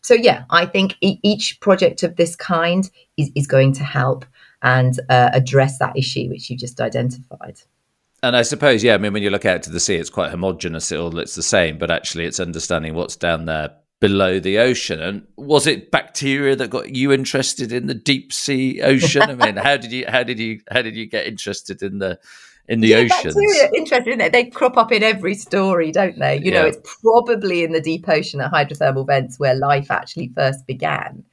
so 0.03 0.15
yeah 0.15 0.45
i 0.51 0.65
think 0.67 0.97
e- 1.01 1.21
each 1.23 1.59
project 1.61 2.03
of 2.03 2.17
this 2.17 2.37
kind 2.37 2.91
is, 3.17 3.31
is 3.35 3.47
going 3.47 3.73
to 3.73 3.85
help 3.85 4.25
and 4.63 5.01
uh, 5.11 5.31
address 5.33 5.79
that 5.79 5.97
issue 5.97 6.29
which 6.29 6.51
you 6.51 6.57
just 6.57 6.81
identified 6.81 7.61
and 8.23 8.35
I 8.35 8.43
suppose, 8.43 8.83
yeah, 8.83 8.95
I 8.95 8.99
mean, 8.99 9.13
when 9.13 9.23
you 9.23 9.31
look 9.31 9.45
out 9.45 9.63
to 9.65 9.71
the 9.71 9.79
sea, 9.79 9.97
it's 9.97 10.11
quite 10.11 10.31
homogenous. 10.31 10.91
It 10.91 10.99
all 10.99 11.17
it's 11.19 11.35
the 11.35 11.43
same, 11.43 11.77
but 11.77 11.91
actually, 11.91 12.25
it's 12.25 12.41
understanding 12.41 12.95
what's 12.95 13.15
down 13.15 13.45
there 13.45 13.77
below 14.01 14.39
the 14.39 14.59
ocean. 14.59 15.01
And 15.01 15.27
was 15.37 15.67
it 15.67 15.91
bacteria 15.91 16.57
that 16.57 16.71
got 16.71 16.95
you 16.95 17.13
interested 17.13 17.73
in 17.73 17.87
the 17.87 17.95
deep 17.95 18.33
sea 18.33 18.81
ocean? 18.83 19.23
I 19.23 19.35
mean, 19.35 19.57
how 19.57 19.77
did 19.77 19.93
you 19.93 20.05
how 20.09 20.23
did 20.23 20.39
you 20.39 20.61
how 20.71 20.83
did 20.83 20.97
you 20.97 21.07
get 21.07 21.27
interested 21.27 21.83
in 21.83 21.99
the 21.99 22.19
in 22.69 22.81
the 22.81 22.89
yeah, 22.89 22.97
oceans? 22.99 23.35
Bacteria, 23.35 23.71
interesting, 23.75 24.13
isn't 24.15 24.21
it? 24.21 24.33
They 24.33 24.45
crop 24.45 24.77
up 24.77 24.93
in 24.93 25.03
every 25.03 25.35
story, 25.35 25.93
don't 25.93 26.19
they? 26.19 26.37
You 26.37 26.53
yeah. 26.53 26.63
know, 26.63 26.67
it's 26.67 26.99
probably 27.03 27.65
in 27.65 27.73
the 27.73 27.81
deep 27.81 28.09
ocean 28.09 28.41
at 28.41 28.53
hydrothermal 28.53 29.07
vents 29.07 29.39
where 29.39 29.55
life 29.55 29.91
actually 29.91 30.33
first 30.35 30.67
began. 30.67 31.25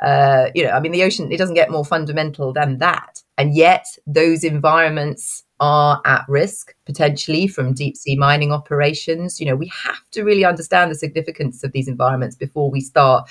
Uh, 0.00 0.50
you 0.54 0.64
know, 0.64 0.70
I 0.70 0.80
mean, 0.80 0.92
the 0.92 1.04
ocean 1.04 1.30
it 1.32 1.38
doesn't 1.38 1.54
get 1.54 1.70
more 1.70 1.84
fundamental 1.84 2.52
than 2.52 2.78
that, 2.78 3.22
and 3.38 3.54
yet 3.54 3.86
those 4.06 4.44
environments 4.44 5.44
are 5.60 6.00
at 6.06 6.24
risk 6.26 6.74
potentially 6.86 7.46
from 7.46 7.74
deep 7.74 7.96
sea 7.96 8.16
mining 8.16 8.50
operations. 8.50 9.38
You 9.38 9.46
know, 9.46 9.56
we 9.56 9.70
have 9.84 10.00
to 10.12 10.22
really 10.22 10.44
understand 10.44 10.90
the 10.90 10.94
significance 10.94 11.62
of 11.62 11.72
these 11.72 11.86
environments 11.86 12.34
before 12.34 12.70
we 12.70 12.80
start 12.80 13.28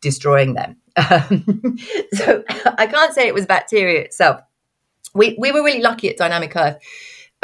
destroying 0.00 0.54
them. 0.54 0.76
Um, 0.96 1.78
so 2.14 2.44
I 2.78 2.86
can't 2.86 3.14
say 3.14 3.26
it 3.26 3.34
was 3.34 3.46
bacteria 3.46 4.00
itself. 4.02 4.40
We, 5.14 5.36
we 5.38 5.50
were 5.52 5.64
really 5.64 5.82
lucky 5.82 6.08
at 6.10 6.16
Dynamic 6.18 6.54
Earth. 6.54 6.78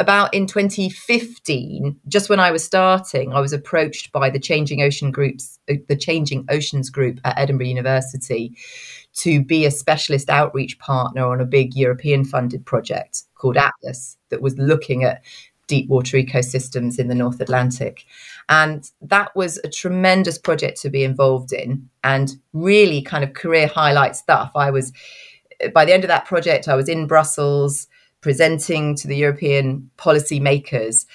About 0.01 0.33
in 0.33 0.47
2015, 0.47 1.99
just 2.07 2.29
when 2.29 2.39
I 2.39 2.51
was 2.51 2.63
starting, 2.63 3.33
I 3.33 3.41
was 3.41 3.51
approached 3.51 4.13
by 4.13 4.29
the 4.29 4.39
Changing 4.39 4.81
Ocean 4.81 5.11
Groups, 5.11 5.59
uh, 5.69 5.73
the 5.89 5.97
Changing 5.97 6.45
Oceans 6.49 6.89
Group 6.89 7.19
at 7.25 7.37
Edinburgh 7.37 7.65
University, 7.67 8.55
to 9.15 9.43
be 9.43 9.65
a 9.65 9.71
specialist 9.71 10.29
outreach 10.29 10.79
partner 10.79 11.25
on 11.25 11.41
a 11.41 11.45
big 11.45 11.75
European 11.75 12.23
funded 12.23 12.65
project 12.65 13.23
called 13.35 13.57
Atlas 13.57 14.17
that 14.29 14.41
was 14.41 14.57
looking 14.57 15.03
at 15.03 15.23
deep 15.67 15.87
water 15.87 16.17
ecosystems 16.17 16.99
in 16.99 17.07
the 17.07 17.15
North 17.15 17.39
Atlantic. 17.39 18.05
And 18.49 18.89
that 19.01 19.33
was 19.35 19.59
a 19.63 19.69
tremendous 19.69 20.37
project 20.37 20.81
to 20.81 20.89
be 20.89 21.03
involved 21.03 21.53
in 21.53 21.87
and 22.03 22.35
really 22.53 23.01
kind 23.01 23.23
of 23.23 23.33
career 23.33 23.67
highlight 23.67 24.15
stuff. 24.15 24.51
I 24.55 24.71
was, 24.71 24.91
by 25.73 25.85
the 25.85 25.93
end 25.93 26.03
of 26.03 26.07
that 26.07 26.25
project, 26.25 26.67
I 26.67 26.75
was 26.75 26.89
in 26.89 27.07
Brussels 27.07 27.87
presenting 28.21 28.95
to 28.95 29.07
the 29.07 29.15
European 29.15 29.89
policymakers 29.97 31.05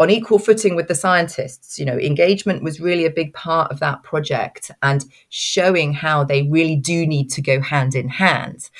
on 0.00 0.10
equal 0.10 0.38
footing 0.38 0.74
with 0.74 0.88
the 0.88 0.94
scientists. 0.94 1.78
You 1.78 1.84
know, 1.84 1.98
engagement 1.98 2.64
was 2.64 2.80
really 2.80 3.04
a 3.04 3.10
big 3.10 3.32
part 3.34 3.70
of 3.70 3.78
that 3.80 4.02
project 4.02 4.70
and 4.82 5.04
showing 5.28 5.92
how 5.92 6.24
they 6.24 6.42
really 6.44 6.74
do 6.74 7.06
need 7.06 7.30
to 7.32 7.42
go 7.42 7.60
hand 7.60 7.94
in 7.94 8.08
hand. 8.08 8.70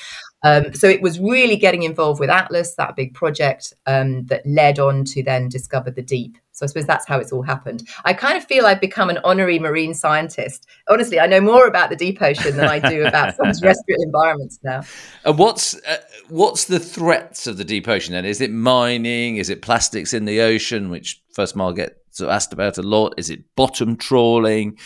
Um, 0.43 0.73
so 0.73 0.89
it 0.89 1.03
was 1.03 1.21
really 1.21 1.57
getting 1.57 1.83
involved 1.83 2.19
with 2.19 2.31
Atlas, 2.31 2.75
that 2.77 2.97
big 2.97 3.13
project 3.13 3.75
um, 3.87 4.25
that 4.27 4.47
led 4.47 4.79
on 4.79 5.05
to 5.05 5.23
then 5.23 5.51
discover 5.51 5.91
the 5.91 6.03
deep. 6.03 6.39
So 6.61 6.65
I 6.65 6.67
suppose 6.67 6.85
that's 6.85 7.07
how 7.09 7.19
it's 7.19 7.33
all 7.33 7.41
happened. 7.41 7.89
I 8.05 8.13
kind 8.13 8.37
of 8.37 8.45
feel 8.45 8.67
I've 8.67 8.83
become 8.83 9.09
an 9.09 9.19
honorary 9.25 9.59
marine 9.59 9.95
scientist. 9.95 10.67
Honestly, 10.91 11.19
I 11.19 11.27
know 11.27 11.41
more 11.41 11.67
about 11.67 11.89
the 11.89 11.97
deep 11.97 12.21
ocean 12.21 12.55
than 12.55 12.69
I 12.69 12.79
do 12.79 13.03
about 13.07 13.35
some 13.37 13.51
terrestrial 13.51 14.03
environments 14.03 14.59
now. 14.63 14.83
And 15.25 15.39
what's 15.39 15.75
uh, 15.87 15.97
what's 16.29 16.67
the 16.67 16.79
threats 16.79 17.47
of 17.47 17.57
the 17.57 17.65
deep 17.65 17.89
ocean 17.89 18.13
then? 18.13 18.27
Is 18.27 18.43
it 18.43 18.51
mining? 18.51 19.37
Is 19.37 19.49
it 19.49 19.63
plastics 19.63 20.13
in 20.13 20.27
the 20.27 20.43
ocean, 20.43 20.91
which 20.91 21.23
First 21.33 21.57
Mile 21.57 21.73
get 21.73 21.97
sort 22.11 22.29
of 22.29 22.35
asked 22.35 22.53
about 22.53 22.77
a 22.77 22.83
lot? 22.83 23.15
Is 23.17 23.31
it 23.31 23.43
bottom 23.57 23.97
trawling? 23.97 24.77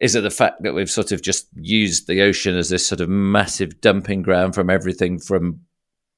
Is 0.00 0.14
it 0.14 0.22
the 0.22 0.30
fact 0.30 0.62
that 0.62 0.72
we've 0.72 0.88
sort 0.88 1.12
of 1.12 1.20
just 1.20 1.48
used 1.54 2.06
the 2.06 2.22
ocean 2.22 2.56
as 2.56 2.70
this 2.70 2.86
sort 2.86 3.02
of 3.02 3.10
massive 3.10 3.82
dumping 3.82 4.22
ground 4.22 4.54
from 4.54 4.70
everything 4.70 5.18
from 5.18 5.60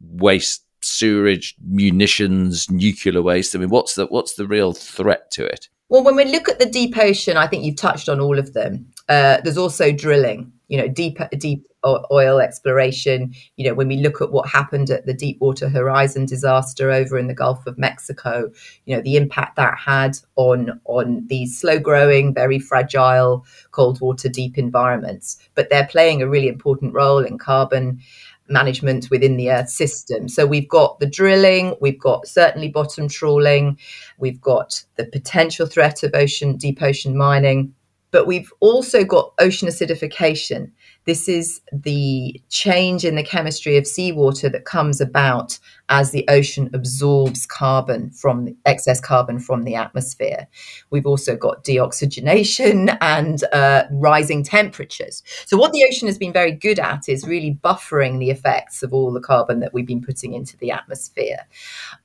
waste 0.01 0.65
sewerage, 0.83 1.55
munitions, 1.67 2.71
nuclear 2.71 3.23
waste? 3.23 3.55
I 3.55 3.59
mean, 3.59 3.71
what's 3.71 3.95
the 3.95 4.07
what's 4.07 4.35
the 4.35 4.47
real 4.47 4.73
threat 4.73 5.31
to 5.33 5.45
it? 5.45 5.69
Well, 5.89 6.05
when 6.05 6.17
we 6.17 6.25
look 6.25 6.49
at 6.49 6.59
the 6.59 6.65
deep 6.65 6.97
ocean, 6.97 7.37
I 7.37 7.47
think 7.47 7.65
you've 7.65 7.77
touched 7.77 8.09
on 8.09 8.19
all 8.19 8.39
of 8.39 8.55
them. 8.55 8.87
Uh, 9.11 9.43
there's 9.43 9.59
also 9.59 9.93
drilling. 9.93 10.51
You 10.69 10.79
know, 10.79 10.89
deep 10.89 11.19
deep 11.39 11.67
oil 11.85 12.41
exploration. 12.41 13.35
You 13.57 13.69
know, 13.69 13.75
when 13.75 13.89
we 13.89 13.97
look 13.97 14.23
at 14.23 14.33
what 14.33 14.49
happened 14.49 14.89
at 14.91 15.05
the 15.05 15.13
Deepwater 15.13 15.69
Horizon 15.69 16.25
disaster 16.25 16.91
over 16.91 17.19
in 17.19 17.27
the 17.27 17.35
Gulf 17.35 17.67
of 17.67 17.77
Mexico, 17.77 18.51
you 18.87 18.97
know, 18.97 19.03
the 19.03 19.17
impact 19.17 19.57
that 19.57 19.77
had 19.77 20.17
on 20.37 20.81
on 20.85 21.27
these 21.27 21.59
slow 21.59 21.79
growing, 21.79 22.33
very 22.33 22.59
fragile 22.59 23.45
cold 23.73 24.01
water 24.01 24.31
deep 24.31 24.57
environments. 24.57 25.37
But 25.55 25.69
they're 25.69 25.87
playing 25.87 26.23
a 26.23 26.29
really 26.29 26.49
important 26.49 26.95
role 26.95 27.25
in 27.25 27.37
carbon 27.37 28.01
management 28.49 29.09
within 29.11 29.37
the 29.37 29.51
Earth 29.51 29.69
system. 29.69 30.29
So 30.29 30.47
we've 30.47 30.69
got 30.69 31.01
the 31.01 31.07
drilling, 31.07 31.77
we've 31.81 32.01
got 32.01 32.27
certainly 32.27 32.69
bottom 32.69 33.09
trawling, 33.09 33.79
we've 34.19 34.41
got 34.41 34.85
the 34.97 35.07
potential 35.07 35.67
threat 35.67 36.03
of 36.03 36.15
ocean, 36.15 36.57
deep 36.57 36.83
ocean 36.83 37.17
mining, 37.17 37.75
but 38.11 38.27
we've 38.27 38.53
also 38.61 39.05
got 39.05 39.33
ocean 39.39 39.69
acidification. 39.69 40.71
This 41.05 41.29
is 41.29 41.61
the 41.73 42.41
change 42.49 43.05
in 43.05 43.17
the 43.17 43.25
chemistry 43.25 43.77
of 43.77 43.87
seawater 43.87 44.49
that 44.49 44.65
comes 44.65 45.01
about 45.01 45.59
as 45.89 46.11
the 46.11 46.25
ocean 46.29 46.71
absorbs 46.73 47.45
carbon 47.45 48.11
from 48.11 48.57
excess 48.65 49.01
carbon 49.01 49.39
from 49.39 49.65
the 49.65 49.75
atmosphere. 49.75 50.47
We've 50.91 51.07
also 51.07 51.37
got 51.37 51.65
deoxygenation 51.65 52.97
and 53.01 53.45
uh, 53.53 53.85
rising 53.91 54.43
temperatures. 54.43 55.23
So, 55.45 55.57
what 55.57 55.73
the 55.73 55.85
ocean 55.85 56.09
has 56.09 56.19
been 56.19 56.33
very 56.33 56.53
good 56.53 56.79
at 56.79 57.09
is 57.09 57.27
really 57.27 57.59
buffering 57.63 58.19
the 58.19 58.31
effects 58.31 58.83
of 58.83 58.95
all 58.95 59.13
the 59.13 59.21
carbon 59.21 59.61
that 59.61 59.75
we've 59.75 59.87
been 59.87 60.03
putting 60.03 60.33
into 60.33 60.57
the 60.57 60.71
atmosphere. 60.71 61.47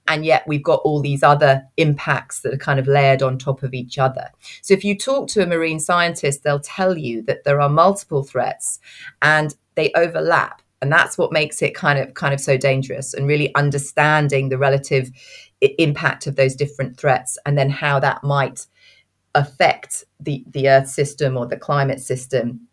And 0.10 0.26
yet, 0.26 0.44
we've 0.48 0.64
got 0.64 0.82
all 0.84 1.02
these 1.02 1.24
other 1.24 1.66
impacts 1.78 2.42
that 2.42 2.54
are 2.54 2.58
kind 2.58 2.80
of 2.80 2.88
layered 2.88 3.22
on 3.22 3.38
top 3.38 3.64
of 3.64 3.74
each 3.74 3.98
other. 3.98 4.32
So, 4.62 4.74
if 4.74 4.84
you 4.84 4.98
talk 4.98 5.30
to 5.30 5.44
a 5.44 5.48
marine 5.48 5.80
scientist, 5.80 6.44
they'll 6.44 6.60
tell 6.60 6.98
you 6.98 7.22
that 7.24 7.46
there 7.46 7.62
are 7.62 7.70
multiple 7.70 8.24
threats 8.24 8.80
and 9.22 9.56
they 9.76 9.92
overlap. 9.96 10.62
And 10.82 10.92
that's 10.92 11.18
what 11.18 11.32
makes 11.32 11.62
it 11.62 11.74
kind 11.74 11.98
of 11.98 12.14
kind 12.14 12.34
of 12.34 12.40
so 12.40 12.58
dangerous 12.58 13.14
and 13.14 13.28
really 13.28 13.54
understanding 13.56 14.50
the 14.50 14.58
relative 14.58 15.10
impact 15.62 16.28
of 16.28 16.36
those 16.36 16.56
different 16.56 16.98
threats 16.98 17.38
and 17.46 17.58
then 17.58 17.70
how 17.70 18.00
that 18.00 18.24
might 18.24 18.68
affect 19.34 20.04
the 20.20 20.44
the 20.48 20.70
earth 20.70 20.88
system 20.88 21.36
or 21.36 21.48
the 21.48 21.58
climate 21.58 22.00
system 22.00 22.68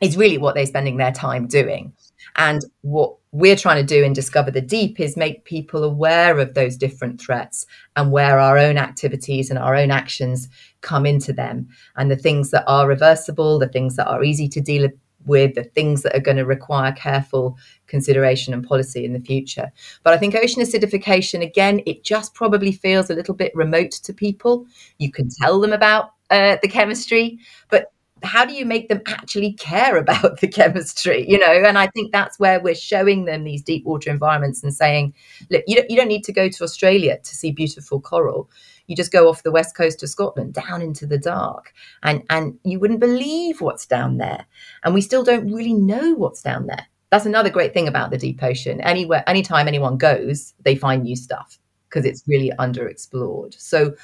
is 0.00 0.16
really 0.16 0.38
what 0.38 0.54
they're 0.54 0.66
spending 0.66 0.96
their 0.96 1.12
time 1.12 1.46
doing. 1.46 1.92
And 2.36 2.64
what 2.82 3.16
we're 3.32 3.56
trying 3.56 3.84
to 3.86 3.94
do 3.94 4.02
in 4.02 4.12
discover 4.12 4.50
the 4.50 4.60
deep 4.60 5.00
is 5.00 5.16
make 5.16 5.44
people 5.44 5.84
aware 5.84 6.38
of 6.38 6.54
those 6.54 6.76
different 6.76 7.20
threats 7.20 7.66
and 7.96 8.12
where 8.12 8.38
our 8.38 8.58
own 8.58 8.76
activities 8.76 9.48
and 9.48 9.58
our 9.58 9.74
own 9.74 9.90
actions 9.90 10.48
come 10.82 11.06
into 11.06 11.32
them. 11.32 11.68
And 11.96 12.10
the 12.10 12.16
things 12.16 12.50
that 12.50 12.64
are 12.66 12.86
reversible 12.86 13.58
the 13.58 13.68
things 13.68 13.96
that 13.96 14.08
are 14.08 14.24
easy 14.24 14.48
to 14.48 14.60
deal 14.60 14.84
with, 15.26 15.54
the 15.54 15.64
things 15.64 16.02
that 16.02 16.14
are 16.14 16.20
going 16.20 16.36
to 16.36 16.44
require 16.44 16.92
careful 16.92 17.58
consideration 17.86 18.54
and 18.54 18.66
policy 18.66 19.04
in 19.04 19.12
the 19.12 19.20
future. 19.20 19.70
But 20.02 20.14
I 20.14 20.18
think 20.18 20.34
ocean 20.34 20.62
acidification, 20.62 21.42
again, 21.42 21.80
it 21.86 22.04
just 22.04 22.34
probably 22.34 22.72
feels 22.72 23.10
a 23.10 23.14
little 23.14 23.34
bit 23.34 23.54
remote 23.54 23.92
to 23.92 24.12
people. 24.12 24.66
You 24.98 25.10
can 25.10 25.28
tell 25.28 25.60
them 25.60 25.72
about 25.72 26.12
uh, 26.30 26.56
the 26.62 26.68
chemistry, 26.68 27.38
but 27.70 27.92
how 28.22 28.44
do 28.44 28.54
you 28.54 28.64
make 28.64 28.88
them 28.88 29.02
actually 29.06 29.52
care 29.52 29.96
about 29.98 30.40
the 30.40 30.48
chemistry 30.48 31.28
you 31.28 31.38
know 31.38 31.52
and 31.52 31.78
i 31.78 31.86
think 31.88 32.12
that's 32.12 32.38
where 32.38 32.60
we're 32.60 32.74
showing 32.74 33.24
them 33.24 33.44
these 33.44 33.62
deep 33.62 33.84
water 33.84 34.10
environments 34.10 34.62
and 34.62 34.74
saying 34.74 35.12
look 35.50 35.62
you 35.66 35.76
don't, 35.76 35.90
you 35.90 35.96
don't 35.96 36.08
need 36.08 36.24
to 36.24 36.32
go 36.32 36.48
to 36.48 36.64
australia 36.64 37.18
to 37.22 37.34
see 37.34 37.52
beautiful 37.52 38.00
coral 38.00 38.48
you 38.86 38.96
just 38.96 39.12
go 39.12 39.28
off 39.28 39.42
the 39.42 39.50
west 39.50 39.76
coast 39.76 40.02
of 40.02 40.08
scotland 40.08 40.54
down 40.54 40.82
into 40.82 41.06
the 41.06 41.18
dark 41.18 41.72
and 42.02 42.22
and 42.30 42.58
you 42.64 42.78
wouldn't 42.78 43.00
believe 43.00 43.60
what's 43.60 43.86
down 43.86 44.18
there 44.18 44.46
and 44.84 44.94
we 44.94 45.00
still 45.00 45.24
don't 45.24 45.52
really 45.52 45.74
know 45.74 46.14
what's 46.14 46.42
down 46.42 46.66
there 46.66 46.86
that's 47.10 47.26
another 47.26 47.50
great 47.50 47.72
thing 47.72 47.88
about 47.88 48.10
the 48.10 48.18
deep 48.18 48.42
ocean 48.42 48.80
anywhere 48.80 49.22
anytime 49.26 49.68
anyone 49.68 49.96
goes 49.96 50.54
they 50.64 50.74
find 50.74 51.02
new 51.02 51.16
stuff 51.16 51.58
because 51.88 52.04
it's 52.04 52.22
really 52.26 52.52
underexplored 52.58 53.54
so 53.58 53.94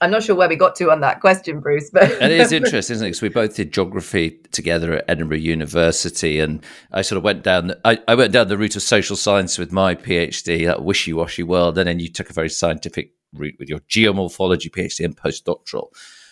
I'm 0.00 0.10
not 0.10 0.22
sure 0.22 0.36
where 0.36 0.48
we 0.48 0.56
got 0.56 0.76
to 0.76 0.90
on 0.90 1.00
that 1.00 1.20
question, 1.20 1.60
Bruce. 1.60 1.90
But 1.90 2.10
it 2.10 2.30
is 2.30 2.52
interesting, 2.52 2.94
isn't 2.94 3.06
it? 3.06 3.10
Because 3.10 3.22
we 3.22 3.28
both 3.28 3.56
did 3.56 3.72
geography 3.72 4.38
together 4.52 4.94
at 4.94 5.04
Edinburgh 5.08 5.38
University, 5.38 6.38
and 6.38 6.64
I 6.92 7.02
sort 7.02 7.16
of 7.16 7.24
went 7.24 7.42
down. 7.42 7.74
I, 7.84 7.98
I 8.06 8.14
went 8.14 8.32
down 8.32 8.48
the 8.48 8.58
route 8.58 8.76
of 8.76 8.82
social 8.82 9.16
science 9.16 9.58
with 9.58 9.72
my 9.72 9.94
PhD, 9.94 10.66
that 10.66 10.84
wishy-washy 10.84 11.42
world, 11.42 11.78
and 11.78 11.88
then 11.88 12.00
you 12.00 12.08
took 12.08 12.30
a 12.30 12.32
very 12.32 12.50
scientific 12.50 13.12
route 13.34 13.56
with 13.58 13.68
your 13.68 13.80
geomorphology 13.80 14.70
PhD 14.70 15.04
and 15.04 15.16
postdoctoral. 15.16 15.88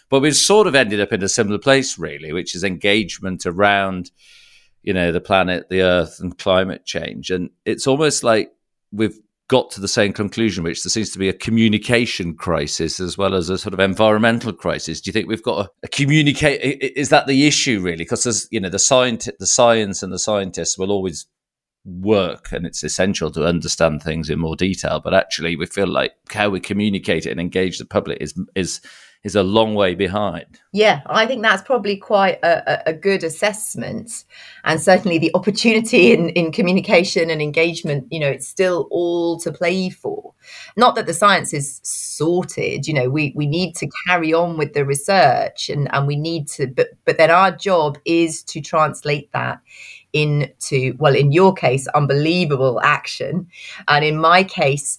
But 0.09 0.21
we 0.21 0.31
sort 0.31 0.67
of 0.67 0.75
ended 0.75 1.01
up 1.01 1.13
in 1.13 1.23
a 1.23 1.29
similar 1.29 1.59
place, 1.59 1.99
really, 1.99 2.33
which 2.33 2.55
is 2.55 2.63
engagement 2.63 3.45
around, 3.45 4.11
you 4.83 4.93
know, 4.93 5.11
the 5.11 5.21
planet, 5.21 5.69
the 5.69 5.83
Earth, 5.83 6.19
and 6.21 6.39
climate 6.39 6.85
change. 6.85 7.31
And 7.31 7.51
it's 7.65 7.87
almost 7.87 8.23
like 8.23 8.53
we've 8.93 9.19
got 9.49 9.71
to 9.71 9.81
the 9.81 9.89
same 9.89 10.13
conclusion, 10.13 10.65
which 10.65 10.83
there 10.83 10.91
seems 10.91 11.11
to 11.11 11.19
be 11.19 11.29
a 11.29 11.33
communication 11.33 12.35
crisis 12.35 12.99
as 12.99 13.17
well 13.17 13.35
as 13.35 13.49
a 13.49 13.59
sort 13.59 13.75
of 13.75 13.81
environmental 13.81 14.53
crisis. 14.53 15.01
Do 15.01 15.09
you 15.09 15.13
think 15.13 15.29
we've 15.29 15.43
got 15.43 15.67
a, 15.67 15.71
a 15.85 15.89
communicate? 15.89 16.61
Is 16.97 17.11
that 17.11 17.27
the 17.27 17.47
issue 17.47 17.81
really? 17.81 17.99
Because 17.99 18.25
there's, 18.25 18.49
you 18.51 18.61
know, 18.61 18.69
the 18.69 18.79
science, 18.79 19.29
the 19.39 19.47
science 19.47 20.03
and 20.03 20.13
the 20.13 20.19
scientists 20.19 20.77
will 20.77 20.91
always 20.91 21.27
work 21.87 22.51
and 22.53 22.67
it's 22.67 22.83
essential 22.83 23.31
to 23.31 23.47
understand 23.47 24.03
things 24.03 24.29
in 24.29 24.41
more 24.41 24.57
detail. 24.57 25.01
But 25.01 25.15
actually 25.15 25.57
we 25.57 25.67
feel 25.67 25.87
like 25.87 26.13
how 26.31 26.51
we 26.51 26.61
communicate 26.61 27.27
and 27.27 27.41
engage 27.41 27.79
the 27.79 27.85
public 27.85 28.19
is, 28.21 28.39
is, 28.55 28.81
is 29.23 29.35
a 29.35 29.43
long 29.43 29.75
way 29.75 29.95
behind. 29.95 30.61
Yeah, 30.73 31.01
I 31.07 31.27
think 31.27 31.43
that's 31.43 31.63
probably 31.63 31.97
quite 31.97 32.39
a, 32.45 32.91
a, 32.91 32.93
good 32.93 33.25
assessment. 33.25 34.25
And 34.63 34.81
certainly 34.81 35.19
the 35.19 35.33
opportunity 35.35 36.13
in, 36.13 36.29
in 36.31 36.53
communication 36.53 37.31
and 37.31 37.43
engagement, 37.43 38.07
you 38.11 38.21
know, 38.21 38.29
it's 38.29 38.47
still 38.47 38.87
all 38.91 39.39
to 39.41 39.51
play 39.51 39.91
for. 39.91 40.33
Not 40.77 40.95
that 40.95 41.07
the 41.07 41.15
science 41.15 41.53
is 41.53 41.81
sorted, 41.83 42.87
you 42.87 42.95
know, 42.95 43.09
we, 43.09 43.33
we 43.35 43.47
need 43.47 43.75
to 43.77 43.89
carry 44.07 44.33
on 44.33 44.59
with 44.59 44.75
the 44.75 44.85
research 44.85 45.69
and, 45.69 45.93
and 45.93 46.07
we 46.07 46.15
need 46.15 46.47
to, 46.49 46.69
but, 46.69 46.91
but 47.05 47.19
then 47.19 47.31
our 47.31 47.51
job 47.51 47.99
is 48.05 48.45
to 48.45 48.61
translate 48.61 49.33
that 49.33 49.61
into, 50.17 50.95
well, 50.99 51.15
in 51.15 51.31
your 51.31 51.53
case, 51.53 51.87
unbelievable 51.89 52.81
action. 52.83 53.47
And 53.87 54.05
in 54.05 54.17
my 54.17 54.43
case, 54.43 54.99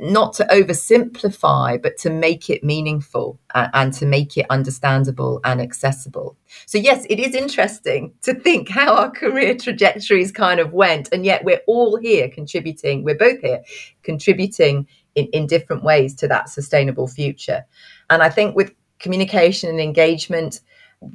not 0.00 0.32
to 0.34 0.44
oversimplify, 0.44 1.82
but 1.82 1.98
to 1.98 2.10
make 2.10 2.48
it 2.48 2.64
meaningful 2.64 3.38
and, 3.54 3.92
to 3.92 4.06
make 4.06 4.38
it 4.38 4.46
understandable 4.48 5.40
and 5.44 5.60
accessible. 5.60 6.36
So, 6.66 6.78
yes, 6.78 7.04
it 7.10 7.18
is 7.18 7.34
interesting 7.34 8.14
to 8.22 8.32
think 8.32 8.70
how 8.70 8.94
our 8.94 9.10
career 9.10 9.54
trajectories 9.56 10.32
kind 10.32 10.60
of 10.60 10.72
went. 10.72 11.08
And 11.12 11.26
yet, 11.26 11.44
we're 11.44 11.60
all 11.66 11.96
here 11.96 12.28
contributing, 12.28 13.04
we're 13.04 13.18
both 13.18 13.40
here 13.40 13.62
contributing 14.02 14.86
in, 15.14 15.26
in 15.26 15.46
different 15.46 15.84
ways 15.84 16.14
to 16.16 16.28
that 16.28 16.48
sustainable 16.48 17.08
future. 17.08 17.64
And 18.08 18.22
I 18.22 18.30
think 18.30 18.56
with 18.56 18.72
communication 18.98 19.68
and 19.68 19.80
engagement, 19.80 20.60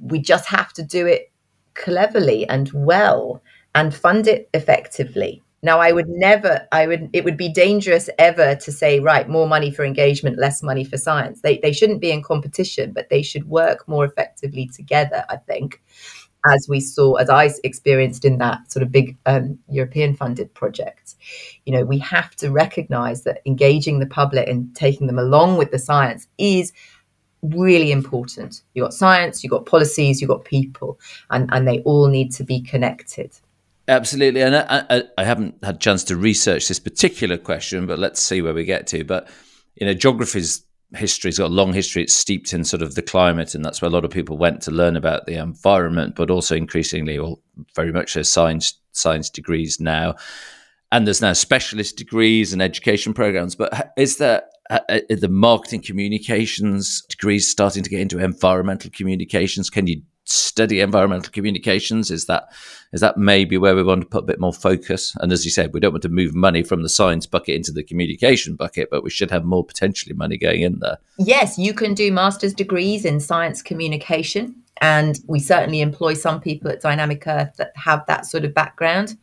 we 0.02 0.20
just 0.20 0.46
have 0.48 0.74
to 0.74 0.84
do 0.84 1.08
it 1.08 1.32
cleverly 1.78 2.48
and 2.50 2.70
well 2.74 3.42
and 3.74 3.96
fund 3.96 4.28
it 4.28 4.50
effectively 4.54 5.42
now, 5.64 5.80
I 5.80 5.92
would 5.92 6.08
never, 6.08 6.68
I 6.72 6.86
would, 6.86 7.10
it 7.14 7.24
would 7.24 7.38
be 7.38 7.50
dangerous 7.50 8.10
ever 8.20 8.56
to 8.56 8.72
say, 8.72 9.00
right, 9.00 9.28
more 9.28 9.48
money 9.48 9.72
for 9.72 9.84
engagement, 9.84 10.38
less 10.38 10.62
money 10.62 10.84
for 10.84 10.98
science. 10.98 11.42
They, 11.42 11.58
they 11.58 11.74
shouldn't 11.74 12.00
be 12.00 12.12
in 12.12 12.22
competition, 12.22 12.94
but 12.94 13.10
they 13.10 13.24
should 13.24 13.50
work 13.50 13.88
more 13.88 14.06
effectively 14.06 14.68
together, 14.68 15.26
I 15.30 15.38
think, 15.38 15.82
as 16.46 16.68
we 16.70 16.80
saw, 16.80 17.16
as 17.16 17.30
I 17.30 17.50
experienced 17.64 18.24
in 18.24 18.38
that 18.38 18.72
sort 18.72 18.84
of 18.84 18.92
big 18.92 19.18
um, 19.26 19.58
European 19.68 20.16
funded 20.16 20.54
project. 20.54 21.16
You 21.66 21.74
know, 21.74 21.86
we 21.86 21.98
have 22.00 22.36
to 22.36 22.52
recognize 22.52 23.24
that 23.24 23.42
engaging 23.48 24.00
the 24.00 24.06
public 24.06 24.48
and 24.48 24.76
taking 24.76 25.08
them 25.08 25.18
along 25.18 25.58
with 25.58 25.72
the 25.72 25.80
science 25.80 26.28
is 26.38 26.72
really 27.42 27.92
important. 27.92 28.62
You've 28.74 28.86
got 28.86 28.94
science, 28.94 29.44
you've 29.44 29.52
got 29.52 29.66
policies, 29.66 30.22
you've 30.22 30.30
got 30.30 30.46
people, 30.46 31.00
and, 31.30 31.50
and 31.54 31.68
they 31.68 31.80
all 31.82 32.08
need 32.08 32.32
to 32.34 32.44
be 32.44 32.62
connected. 32.62 33.32
Absolutely, 33.88 34.42
and 34.42 34.56
I, 34.56 34.86
I, 34.90 35.04
I, 35.18 35.24
haven't 35.24 35.56
had 35.64 35.76
a 35.76 35.80
chance 35.80 36.04
to 36.06 36.18
research 36.18 36.68
this 36.68 36.80
particular 36.80 37.38
question, 37.38 37.88
but 37.88 38.00
let's 38.00 38.22
see 38.22 38.42
where 38.42 38.54
we 38.54 38.66
get 38.66 38.86
to. 38.88 39.06
But 39.06 39.30
you 39.76 39.86
know, 39.86 39.94
geography's 39.94 40.66
history's 40.94 41.38
got 41.38 41.52
a 41.52 41.54
long 41.54 41.72
history. 41.72 42.04
It's 42.04 42.14
steeped 42.14 42.54
in 42.54 42.66
sort 42.66 42.82
of 42.82 42.96
the 42.96 43.02
climate, 43.02 43.56
and 43.56 43.64
that's 43.64 43.82
where 43.82 43.88
a 43.88 43.94
lot 43.94 44.04
of 44.04 44.12
people 44.12 44.38
went 44.38 44.62
to 44.64 44.72
learn 44.72 44.98
about 44.98 45.26
the 45.26 45.36
environment, 45.36 46.16
but 46.16 46.30
also 46.30 46.54
increasingly, 46.56 47.18
or 47.18 47.38
very 47.76 47.94
much 47.94 48.14
so, 48.14 48.24
science 48.24 48.78
science 48.92 49.30
degrees 49.30 49.80
now. 49.80 50.16
And 50.92 51.06
there's 51.06 51.22
now 51.22 51.34
specialist 51.34 51.98
degrees 51.98 52.54
and 52.54 52.62
education 52.62 53.14
programs. 53.14 53.56
But 53.56 53.94
is 53.98 54.18
there 54.18 54.44
uh, 54.70 54.80
uh 54.90 55.00
the 55.10 55.30
marketing 55.30 55.82
communications 55.82 57.02
degrees 57.10 57.50
starting 57.50 57.84
to 57.84 57.90
get 57.90 58.02
into 58.02 58.20
environmental 58.20 58.92
communications? 58.92 59.70
Can 59.70 59.88
you 59.88 60.02
study 60.30 60.82
environmental 60.82 61.32
communications? 61.32 62.12
Is 62.12 62.26
that 62.26 62.50
is 62.94 63.02
that 63.02 63.18
maybe 63.18 63.58
where 63.58 63.76
we 63.76 63.84
want 63.84 64.02
to 64.02 64.08
put 64.08 64.24
a 64.24 64.28
bit 64.28 64.40
more 64.40 64.54
focus? 64.54 65.16
And 65.20 65.32
as 65.32 65.46
you 65.46 65.52
said, 65.52 65.74
we 65.74 65.80
don't 65.80 65.94
want 65.94 66.04
to 66.04 66.10
move 66.10 66.36
money 66.36 66.64
from 66.64 66.84
the 66.84 66.90
science 66.90 67.26
bucket 67.26 67.56
into 67.56 67.72
the 67.72 67.84
communication 67.84 68.56
bucket, 68.56 68.90
but 68.90 69.04
we 69.04 69.10
should 69.10 69.32
have 69.32 69.46
more 69.46 69.66
potentially 69.66 70.16
money 70.16 70.38
going 70.38 70.62
in 70.62 70.80
there. 70.80 70.98
Yes, 71.18 71.58
you 71.58 71.74
can 71.74 71.94
do 71.94 72.12
master's 72.12 72.54
degrees 72.54 73.06
in 73.06 73.20
science 73.20 73.62
communication. 73.62 74.64
And 74.80 75.20
we 75.26 75.40
certainly 75.40 75.82
employ 75.82 76.14
some 76.14 76.40
people 76.40 76.70
at 76.70 76.82
Dynamic 76.82 77.26
Earth 77.26 77.56
that 77.58 77.72
have 77.76 78.06
that 78.06 78.28
sort 78.28 78.46
of 78.46 78.54
background. 78.54 79.18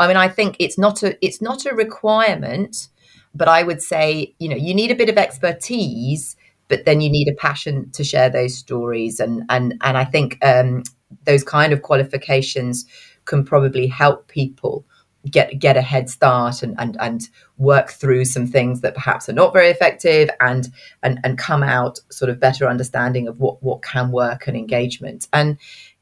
I 0.00 0.08
mean, 0.08 0.16
I 0.16 0.28
think 0.28 0.56
it's 0.58 0.78
not 0.78 1.02
a 1.04 1.16
it's 1.24 1.40
not 1.40 1.64
a 1.64 1.74
requirement, 1.74 2.88
but 3.36 3.48
I 3.48 3.62
would 3.62 3.82
say, 3.82 4.34
you 4.38 4.48
know, 4.48 4.56
you 4.56 4.74
need 4.74 4.90
a 4.90 4.94
bit 4.94 5.08
of 5.08 5.18
expertise 5.18 6.36
but 6.68 6.84
then 6.84 7.00
you 7.00 7.10
need 7.10 7.28
a 7.28 7.34
passion 7.34 7.90
to 7.92 8.04
share 8.04 8.30
those 8.30 8.56
stories. 8.56 9.20
And 9.20 9.44
and 9.48 9.74
and 9.82 9.96
I 9.96 10.04
think 10.04 10.38
um, 10.44 10.82
those 11.24 11.44
kind 11.44 11.72
of 11.72 11.82
qualifications 11.82 12.86
can 13.24 13.44
probably 13.44 13.86
help 13.86 14.28
people 14.28 14.84
get 15.30 15.58
get 15.58 15.76
a 15.76 15.80
head 15.82 16.08
start 16.08 16.62
and 16.62 16.74
and 16.78 16.96
and 17.00 17.28
work 17.58 17.90
through 17.90 18.24
some 18.24 18.46
things 18.46 18.80
that 18.80 18.94
perhaps 18.94 19.28
are 19.28 19.32
not 19.32 19.52
very 19.52 19.68
effective 19.68 20.28
and 20.40 20.68
and 21.02 21.18
and 21.24 21.38
come 21.38 21.62
out 21.62 21.98
sort 22.10 22.30
of 22.30 22.38
better 22.38 22.68
understanding 22.68 23.26
of 23.26 23.38
what 23.40 23.62
what 23.62 23.82
can 23.82 24.10
work 24.10 24.46
and 24.46 24.56
engagement. 24.56 25.28
And 25.32 25.58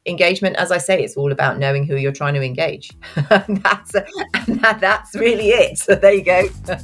engagement 0.06 0.54
as 0.56 0.70
i 0.70 0.78
say 0.78 1.02
it's 1.02 1.16
all 1.16 1.32
about 1.32 1.58
knowing 1.58 1.86
who 1.86 1.96
you're 1.96 2.12
trying 2.12 2.34
to 2.34 2.42
engage 2.42 2.92
that's 3.14 3.94
a, 3.94 4.04
that, 4.48 4.78
that's 4.80 5.14
really 5.14 5.48
it 5.48 5.78
so 5.78 5.94
there 5.94 6.12
you 6.12 6.22
go 6.22 6.48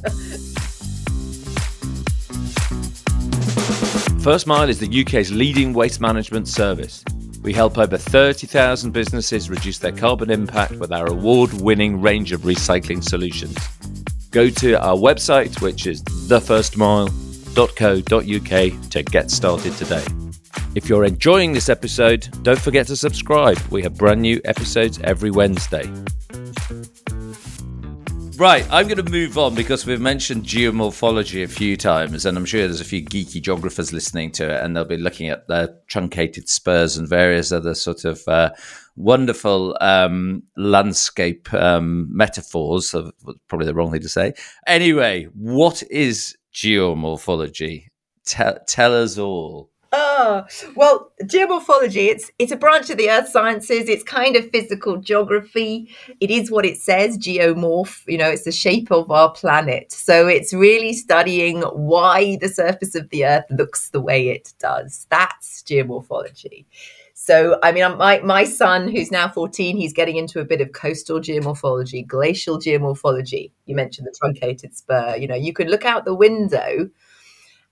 First 4.21 4.45
Mile 4.45 4.69
is 4.69 4.79
the 4.79 5.01
UK's 5.01 5.31
leading 5.31 5.73
waste 5.73 5.99
management 5.99 6.47
service. 6.47 7.03
We 7.41 7.53
help 7.53 7.79
over 7.79 7.97
30,000 7.97 8.91
businesses 8.91 9.49
reduce 9.49 9.79
their 9.79 9.91
carbon 9.91 10.29
impact 10.29 10.73
with 10.73 10.91
our 10.91 11.07
award 11.07 11.51
winning 11.53 11.99
range 11.99 12.31
of 12.31 12.41
recycling 12.41 13.03
solutions. 13.03 13.57
Go 14.29 14.51
to 14.51 14.79
our 14.79 14.95
website, 14.95 15.59
which 15.59 15.87
is 15.87 16.03
thefirstmile.co.uk, 16.03 18.89
to 18.91 19.03
get 19.03 19.31
started 19.31 19.73
today. 19.73 20.20
If 20.73 20.87
you're 20.87 21.03
enjoying 21.03 21.51
this 21.51 21.67
episode, 21.67 22.29
don't 22.43 22.57
forget 22.57 22.87
to 22.87 22.95
subscribe. 22.95 23.59
We 23.71 23.83
have 23.83 23.97
brand 23.97 24.21
new 24.21 24.39
episodes 24.45 25.01
every 25.03 25.29
Wednesday. 25.29 25.83
Right, 28.37 28.65
I'm 28.71 28.87
going 28.87 29.03
to 29.03 29.11
move 29.11 29.37
on 29.37 29.53
because 29.53 29.85
we've 29.85 29.99
mentioned 29.99 30.45
geomorphology 30.45 31.43
a 31.43 31.47
few 31.49 31.75
times, 31.75 32.25
and 32.25 32.37
I'm 32.37 32.45
sure 32.45 32.61
there's 32.61 32.79
a 32.79 32.85
few 32.85 33.03
geeky 33.03 33.41
geographers 33.41 33.91
listening 33.91 34.31
to 34.31 34.49
it, 34.49 34.63
and 34.63 34.73
they'll 34.73 34.85
be 34.85 34.95
looking 34.95 35.27
at 35.27 35.45
the 35.49 35.77
truncated 35.87 36.47
spurs 36.47 36.95
and 36.95 37.05
various 37.05 37.51
other 37.51 37.75
sort 37.75 38.05
of 38.05 38.25
uh, 38.29 38.51
wonderful 38.95 39.77
um, 39.81 40.41
landscape 40.55 41.53
um, 41.53 42.07
metaphors. 42.15 42.95
Probably 43.49 43.67
the 43.67 43.75
wrong 43.75 43.91
thing 43.91 44.01
to 44.01 44.09
say. 44.09 44.33
Anyway, 44.65 45.25
what 45.33 45.83
is 45.91 46.37
geomorphology? 46.53 47.87
Tell, 48.25 48.57
tell 48.65 48.95
us 48.95 49.17
all. 49.17 49.69
Oh, 50.13 50.43
well, 50.75 51.13
geomorphology, 51.23 52.09
it's 52.09 52.29
it's 52.37 52.51
a 52.51 52.57
branch 52.57 52.89
of 52.89 52.97
the 52.97 53.09
earth 53.09 53.29
sciences. 53.29 53.87
It's 53.87 54.03
kind 54.03 54.35
of 54.35 54.49
physical 54.49 54.97
geography. 54.97 55.89
It 56.19 56.29
is 56.29 56.51
what 56.51 56.65
it 56.65 56.77
says, 56.77 57.17
geomorph, 57.17 58.03
you 58.07 58.17
know, 58.17 58.29
it's 58.29 58.43
the 58.43 58.51
shape 58.51 58.91
of 58.91 59.09
our 59.09 59.31
planet. 59.31 59.93
So 59.93 60.27
it's 60.27 60.53
really 60.53 60.91
studying 60.91 61.61
why 61.61 62.37
the 62.41 62.49
surface 62.49 62.93
of 62.93 63.09
the 63.09 63.25
earth 63.25 63.45
looks 63.51 63.89
the 63.89 64.01
way 64.01 64.27
it 64.27 64.53
does. 64.59 65.07
That's 65.09 65.63
geomorphology. 65.63 66.65
So, 67.13 67.57
I 67.63 67.71
mean, 67.71 67.97
my, 67.97 68.19
my 68.19 68.43
son, 68.43 68.89
who's 68.89 69.11
now 69.11 69.29
14, 69.29 69.77
he's 69.77 69.93
getting 69.93 70.17
into 70.17 70.41
a 70.41 70.45
bit 70.45 70.59
of 70.59 70.73
coastal 70.73 71.21
geomorphology, 71.21 72.05
glacial 72.05 72.59
geomorphology. 72.59 73.51
You 73.65 73.75
mentioned 73.75 74.07
the 74.07 74.15
truncated 74.19 74.75
spur. 74.75 75.15
You 75.15 75.27
know, 75.27 75.35
you 75.35 75.53
could 75.53 75.69
look 75.69 75.85
out 75.85 76.03
the 76.03 76.15
window 76.15 76.89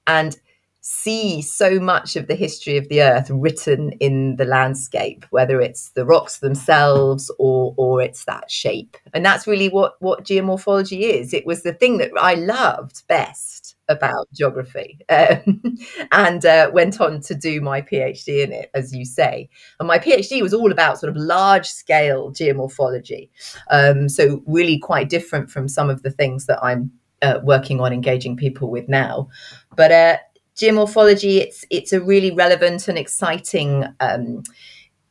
and 0.08 0.38
see 0.82 1.42
so 1.42 1.80
much 1.80 2.16
of 2.16 2.28
the 2.28 2.36
history 2.36 2.78
of 2.78 2.88
the 2.88 3.02
earth 3.02 3.30
written 3.30 3.92
in 4.00 4.38
the 4.38 4.46
landscape 4.46 5.26
whether 5.30 5.60
it's 5.60 5.90
the 5.92 6.06
rocks 6.06 6.40
themselves 6.40 7.30
or 7.38 7.74
or 7.78 8.02
it's 8.02 8.26
that 8.26 8.50
shape. 8.50 8.96
And 9.14 9.26
that's 9.26 9.46
really 9.46 9.68
what 9.68 9.96
what 10.00 10.24
geomorphology 10.24 11.02
is. 11.02 11.34
It 11.34 11.46
was 11.46 11.64
the 11.64 11.74
thing 11.74 11.98
that 11.98 12.12
i 12.20 12.34
loved 12.36 13.06
best 13.08 13.76
about 13.88 14.28
geography. 14.34 15.00
Um, 15.10 15.78
and 16.12 16.46
uh, 16.46 16.70
went 16.74 17.02
on 17.02 17.20
to 17.22 17.36
do 17.36 17.60
my 17.60 17.82
phd 17.82 18.28
in 18.28 18.54
it 18.54 18.70
as 18.74 18.96
you 18.96 19.04
say. 19.04 19.50
And 19.80 19.88
my 19.88 20.00
phd 20.00 20.42
was 20.42 20.54
all 20.54 20.72
about 20.72 20.98
sort 20.98 21.10
of 21.10 21.18
large 21.18 21.68
scale 21.68 22.32
geomorphology. 22.32 23.30
Um, 23.70 24.08
so 24.08 24.42
really 24.48 24.80
quite 24.80 25.10
different 25.10 25.52
from 25.52 25.68
some 25.68 25.90
of 25.90 26.04
the 26.04 26.12
things 26.12 26.46
that 26.46 26.60
i'm 26.64 26.92
uh, 27.22 27.40
working 27.44 27.82
on 27.82 27.94
engaging 27.94 28.38
people 28.38 28.70
with 28.70 28.88
now. 28.88 29.30
But 29.76 29.92
uh, 29.92 30.18
geomorphology, 30.60 31.38
it's 31.38 31.66
it's 31.70 31.94
a 31.94 32.02
really 32.02 32.32
relevant 32.32 32.88
and 32.88 32.98
exciting. 32.98 33.86
Um, 34.00 34.44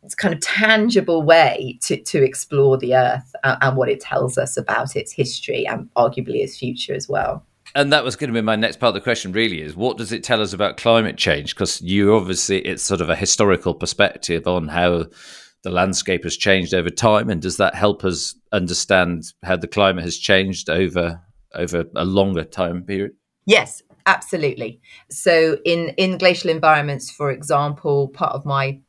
it's 0.04 0.14
kind 0.14 0.32
of 0.32 0.40
tangible 0.40 1.22
way 1.22 1.78
to, 1.82 2.00
to 2.00 2.24
explore 2.24 2.78
the 2.78 2.94
earth 2.94 3.34
and, 3.44 3.58
and 3.61 3.76
what 3.76 3.88
it 3.88 4.00
tells 4.00 4.38
us 4.38 4.56
about 4.56 4.96
its 4.96 5.12
history 5.12 5.66
and 5.66 5.92
arguably 5.96 6.37
its 6.37 6.56
future 6.56 6.94
as 6.94 7.08
well 7.08 7.44
and 7.74 7.92
that 7.92 8.04
was 8.04 8.16
going 8.16 8.28
to 8.28 8.34
be 8.34 8.40
my 8.40 8.56
next 8.56 8.78
part 8.78 8.88
of 8.88 8.94
the 8.94 9.00
question 9.00 9.32
really 9.32 9.61
is 9.61 9.76
what 9.76 9.96
does 9.96 10.12
it 10.12 10.22
tell 10.22 10.40
us 10.40 10.52
about 10.52 10.76
climate 10.76 11.16
change 11.16 11.54
because 11.54 11.80
you 11.82 12.14
obviously 12.14 12.61
it's 12.61 12.82
sort 12.82 13.00
of 13.00 13.11
a 13.11 13.16
historical 13.16 13.74
perspective 13.74 14.46
on 14.46 14.68
how 14.68 15.04
the 15.62 15.70
landscape 15.70 16.24
has 16.24 16.37
changed 16.37 16.72
over 16.72 16.90
time 16.90 17.28
and 17.28 17.42
does 17.42 17.56
that 17.56 17.74
help 17.74 18.04
us 18.04 18.34
understand 18.52 19.24
how 19.42 19.56
the 19.56 19.68
climate 19.68 20.04
has 20.04 20.16
changed 20.16 20.70
over 20.70 21.20
over 21.54 21.84
a 21.96 22.04
longer 22.04 22.44
time 22.44 22.82
period 22.82 23.12
yes 23.46 23.82
Absolutely. 24.09 24.81
So, 25.11 25.59
in 25.66 25.90
in 25.99 26.16
glacial 26.18 26.51
environments, 26.51 27.11
for 27.11 27.31
example, 27.31 28.09
part 28.09 28.33
of 28.35 28.47
my 28.47 28.81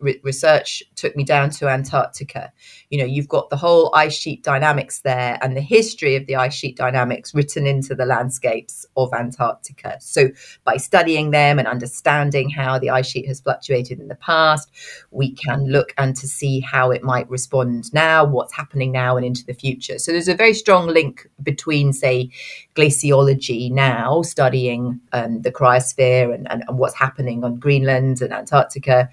re- 0.00 0.20
research 0.22 0.82
took 0.96 1.14
me 1.16 1.24
down 1.24 1.50
to 1.50 1.68
Antarctica. 1.68 2.52
You 2.90 2.98
know, 2.98 3.04
you've 3.04 3.28
got 3.28 3.50
the 3.50 3.56
whole 3.56 3.94
ice 3.94 4.16
sheet 4.16 4.42
dynamics 4.42 5.00
there 5.00 5.38
and 5.42 5.56
the 5.56 5.60
history 5.60 6.16
of 6.16 6.26
the 6.26 6.36
ice 6.36 6.54
sheet 6.54 6.76
dynamics 6.76 7.34
written 7.34 7.66
into 7.66 7.94
the 7.94 8.06
landscapes 8.06 8.86
of 8.96 9.12
Antarctica. 9.12 9.96
So, 10.00 10.28
by 10.64 10.76
studying 10.76 11.30
them 11.30 11.58
and 11.58 11.68
understanding 11.68 12.50
how 12.50 12.78
the 12.78 12.90
ice 12.90 13.06
sheet 13.06 13.26
has 13.26 13.40
fluctuated 13.40 14.00
in 14.00 14.08
the 14.08 14.14
past, 14.16 14.70
we 15.10 15.32
can 15.32 15.66
look 15.66 15.92
and 15.98 16.16
to 16.16 16.26
see 16.26 16.60
how 16.60 16.90
it 16.90 17.02
might 17.02 17.28
respond 17.28 17.92
now, 17.92 18.24
what's 18.24 18.54
happening 18.54 18.92
now, 18.92 19.16
and 19.16 19.26
into 19.26 19.44
the 19.44 19.54
future. 19.54 19.98
So, 19.98 20.12
there's 20.12 20.28
a 20.28 20.34
very 20.34 20.54
strong 20.54 20.86
link 20.86 21.28
between, 21.42 21.92
say, 21.92 22.30
glaciology 22.74 23.70
now, 23.70 24.22
studying 24.22 25.00
um, 25.12 25.42
the 25.42 25.52
cryosphere 25.52 26.34
and, 26.34 26.50
and, 26.50 26.64
and 26.66 26.78
what's 26.78 26.94
happening 26.94 27.44
on 27.44 27.56
Greenland 27.56 28.22
and 28.22 28.32
Antarctica 28.32 29.10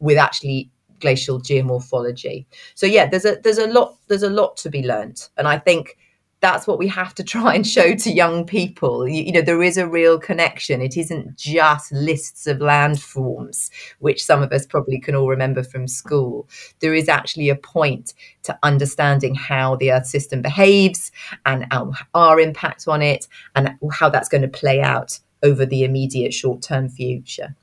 with 0.00 0.18
actually 0.18 0.70
glacial 1.00 1.40
geomorphology. 1.40 2.46
So 2.74 2.86
yeah, 2.86 3.06
there's 3.06 3.24
a 3.24 3.36
there's 3.42 3.58
a 3.58 3.66
lot 3.66 3.96
there's 4.08 4.22
a 4.22 4.30
lot 4.30 4.56
to 4.58 4.70
be 4.70 4.82
learnt, 4.82 5.30
and 5.36 5.48
I 5.48 5.58
think 5.58 5.96
that's 6.40 6.66
what 6.66 6.78
we 6.78 6.88
have 6.88 7.14
to 7.14 7.24
try 7.34 7.54
and 7.54 7.66
show 7.66 7.94
to 7.94 8.10
young 8.10 8.46
people. 8.46 9.06
You, 9.06 9.24
you, 9.24 9.32
know, 9.32 9.42
there 9.42 9.62
is 9.62 9.76
a 9.76 9.86
real 9.86 10.18
connection. 10.18 10.80
It 10.80 10.96
isn't 10.96 11.36
just 11.36 11.92
lists 11.92 12.46
of 12.46 12.58
landforms, 12.58 13.70
which 13.98 14.24
some 14.24 14.42
of 14.42 14.52
us 14.52 14.66
probably 14.66 14.98
can 14.98 15.14
all 15.14 15.28
remember 15.28 15.62
from 15.62 15.86
school. 15.86 16.48
There 16.80 16.94
is 16.94 17.08
actually 17.08 17.50
a 17.50 17.56
point 17.56 18.14
to 18.44 18.58
understanding 18.62 19.34
how 19.34 19.76
the 19.76 19.92
Earth 19.92 20.06
system 20.06 20.42
behaves 20.42 21.12
and 21.46 21.66
our, 21.70 21.92
our 22.14 22.40
impact 22.40 22.88
on 22.88 23.02
it, 23.02 23.28
and 23.54 23.76
how 23.92 24.08
that's 24.08 24.28
going 24.28 24.42
to 24.42 24.48
play 24.48 24.80
out 24.80 25.18
over 25.42 25.64
the 25.64 25.84
immediate 25.84 26.34
short 26.34 26.62
term 26.62 26.88
future 26.88 27.54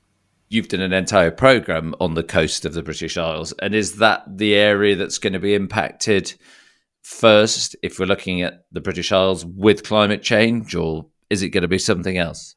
you've 0.48 0.68
done 0.68 0.80
an 0.80 0.92
entire 0.92 1.30
program 1.30 1.94
on 2.00 2.14
the 2.14 2.22
coast 2.22 2.64
of 2.64 2.74
the 2.74 2.82
British 2.82 3.16
Isles, 3.16 3.52
and 3.60 3.74
is 3.74 3.96
that 3.96 4.38
the 4.38 4.54
area 4.54 4.96
that's 4.96 5.18
going 5.18 5.32
to 5.32 5.38
be 5.38 5.54
impacted 5.54 6.34
first 7.02 7.76
if 7.82 7.98
we're 7.98 8.06
looking 8.06 8.42
at 8.42 8.64
the 8.72 8.80
British 8.80 9.12
Isles 9.12 9.44
with 9.44 9.84
climate 9.84 10.22
change, 10.22 10.74
or 10.74 11.06
is 11.30 11.42
it 11.42 11.50
going 11.50 11.62
to 11.62 11.68
be 11.68 11.78
something 11.78 12.18
else? 12.18 12.54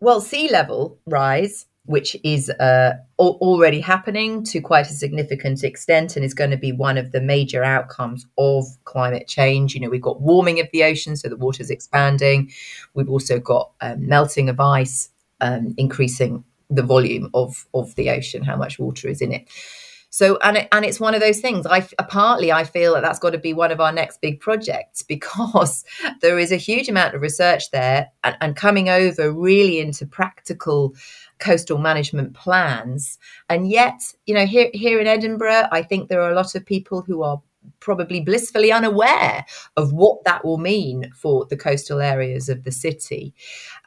Well, 0.00 0.20
sea 0.20 0.50
level 0.50 0.98
rise, 1.06 1.66
which 1.84 2.16
is 2.22 2.50
uh, 2.50 2.92
already 3.18 3.80
happening 3.80 4.44
to 4.44 4.60
quite 4.60 4.86
a 4.86 4.94
significant 4.94 5.64
extent 5.64 6.16
and 6.16 6.24
is 6.24 6.34
going 6.34 6.50
to 6.50 6.56
be 6.56 6.72
one 6.72 6.96
of 6.96 7.12
the 7.12 7.20
major 7.20 7.64
outcomes 7.64 8.26
of 8.38 8.64
climate 8.84 9.26
change. 9.26 9.74
You 9.74 9.80
know, 9.80 9.90
we've 9.90 10.00
got 10.00 10.20
warming 10.20 10.60
of 10.60 10.68
the 10.72 10.84
ocean, 10.84 11.16
so 11.16 11.28
the 11.28 11.36
water's 11.36 11.70
expanding. 11.70 12.52
We've 12.94 13.10
also 13.10 13.38
got 13.38 13.72
um, 13.80 14.06
melting 14.06 14.48
of 14.48 14.60
ice, 14.60 15.10
um, 15.40 15.74
increasing 15.76 16.44
the 16.70 16.82
volume 16.82 17.30
of 17.34 17.66
of 17.74 17.94
the 17.96 18.10
ocean, 18.10 18.42
how 18.42 18.56
much 18.56 18.78
water 18.78 19.08
is 19.08 19.20
in 19.20 19.32
it. 19.32 19.48
So 20.10 20.38
and 20.42 20.56
it, 20.56 20.68
and 20.72 20.84
it's 20.84 20.98
one 20.98 21.14
of 21.14 21.20
those 21.20 21.40
things. 21.40 21.66
I 21.66 21.80
partly 21.80 22.50
I 22.50 22.64
feel 22.64 22.94
that 22.94 23.02
that's 23.02 23.20
got 23.20 23.30
to 23.30 23.38
be 23.38 23.52
one 23.52 23.70
of 23.70 23.80
our 23.80 23.92
next 23.92 24.20
big 24.20 24.40
projects 24.40 25.02
because 25.08 25.84
there 26.20 26.38
is 26.38 26.52
a 26.52 26.56
huge 26.56 26.88
amount 26.88 27.14
of 27.14 27.22
research 27.22 27.70
there 27.70 28.08
and, 28.24 28.36
and 28.40 28.56
coming 28.56 28.88
over 28.88 29.32
really 29.32 29.78
into 29.80 30.06
practical 30.06 30.94
coastal 31.38 31.78
management 31.78 32.34
plans. 32.34 33.18
And 33.48 33.70
yet, 33.70 34.00
you 34.26 34.34
know, 34.34 34.46
here 34.46 34.70
here 34.74 35.00
in 35.00 35.06
Edinburgh, 35.06 35.68
I 35.70 35.82
think 35.82 36.08
there 36.08 36.22
are 36.22 36.32
a 36.32 36.36
lot 36.36 36.54
of 36.54 36.66
people 36.66 37.02
who 37.02 37.22
are 37.22 37.40
probably 37.78 38.20
blissfully 38.20 38.72
unaware 38.72 39.44
of 39.76 39.92
what 39.92 40.24
that 40.24 40.44
will 40.44 40.58
mean 40.58 41.10
for 41.14 41.46
the 41.46 41.56
coastal 41.56 42.00
areas 42.00 42.48
of 42.48 42.64
the 42.64 42.72
city 42.72 43.34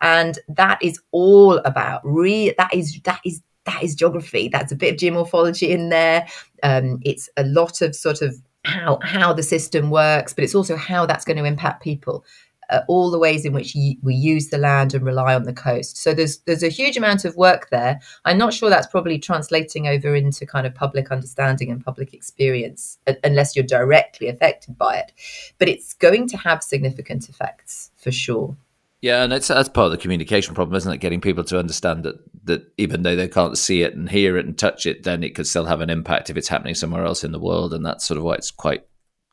and 0.02 0.40
that 0.48 0.82
is 0.82 1.00
all 1.12 1.58
about 1.60 2.02
re 2.04 2.54
that 2.58 2.74
is 2.74 3.00
that 3.04 3.20
is 3.26 3.42
that 3.66 3.82
is 3.82 3.96
geography 3.96 4.50
that's 4.50 4.72
a 4.72 4.76
bit 4.76 4.94
of 4.94 5.00
geomorphology 5.00 5.70
in 5.70 5.90
there 5.90 6.28
um, 6.64 7.00
it's 7.04 7.30
a 7.38 7.44
lot 7.44 7.82
of 7.82 7.96
sort 7.96 8.22
of 8.22 8.36
how 8.66 9.00
how 9.02 9.34
the 9.34 9.44
system 9.44 9.90
works 9.90 10.34
but 10.34 10.44
it's 10.44 10.56
also 10.56 10.76
how 10.76 11.06
that's 11.06 11.26
going 11.26 11.38
to 11.38 11.46
impact 11.46 11.84
people 11.84 12.24
uh, 12.70 12.82
all 12.88 13.12
the 13.12 13.20
ways 13.20 13.46
in 13.46 13.54
which 13.54 13.76
we 14.02 14.14
use 14.14 14.50
the 14.50 14.58
land 14.58 14.94
and 14.94 15.06
rely 15.06 15.36
on 15.36 15.44
the 15.44 15.54
coast. 15.54 15.98
So 15.98 16.14
there's 16.14 16.40
there's 16.40 16.64
a 16.64 16.70
huge 16.70 16.98
amount 16.98 17.26
of 17.26 17.36
work 17.36 17.70
there. 17.70 18.00
I'm 18.26 18.38
not 18.38 18.54
sure 18.54 18.70
that's 18.70 18.88
probably 18.88 19.20
translating 19.20 19.88
over 19.88 20.16
into 20.16 20.46
kind 20.46 20.66
of 20.66 20.74
public 20.74 21.12
understanding 21.12 21.72
and 21.72 21.84
public 21.84 22.14
experience 22.14 22.98
uh, 23.08 23.14
unless 23.24 23.56
you're 23.56 23.66
directly 23.66 24.28
affected 24.28 24.78
by 24.78 24.98
it. 24.98 25.12
But 25.60 25.70
it's 25.70 25.94
going 25.94 26.28
to 26.30 26.38
have 26.38 26.64
significant 26.64 27.30
effects 27.30 27.92
for 27.96 28.12
sure. 28.12 28.56
Yeah, 29.04 29.24
and 29.24 29.34
it's 29.34 29.50
that's 29.50 29.68
part 29.68 29.88
of 29.88 29.92
the 29.92 29.98
communication 29.98 30.56
problem, 30.56 30.78
isn't 30.78 30.94
it? 30.94 31.02
Getting 31.02 31.20
people 31.20 31.44
to 31.44 31.60
understand 31.60 32.04
that 32.04 32.16
that 32.46 32.72
even 32.78 33.04
though 33.04 33.18
they 33.18 33.28
can't 33.28 33.58
see 33.58 33.82
it 33.82 33.96
and 33.96 34.10
hear 34.10 34.38
it 34.38 34.46
and 34.46 34.58
touch 34.58 34.86
it, 34.86 35.04
then 35.04 35.24
it 35.24 35.36
could 35.36 35.46
still 35.46 35.66
have 35.66 35.82
an 35.82 35.90
impact 35.90 36.30
if 36.30 36.38
it's 36.38 36.48
happening 36.48 36.74
somewhere 36.74 37.04
else 37.04 37.22
in 37.26 37.34
the 37.34 37.40
world, 37.40 37.74
and 37.74 37.86
that's 37.86 38.06
sort 38.06 38.18
of 38.18 38.24
why 38.24 38.36
it's 38.36 38.50
quite 38.50 38.86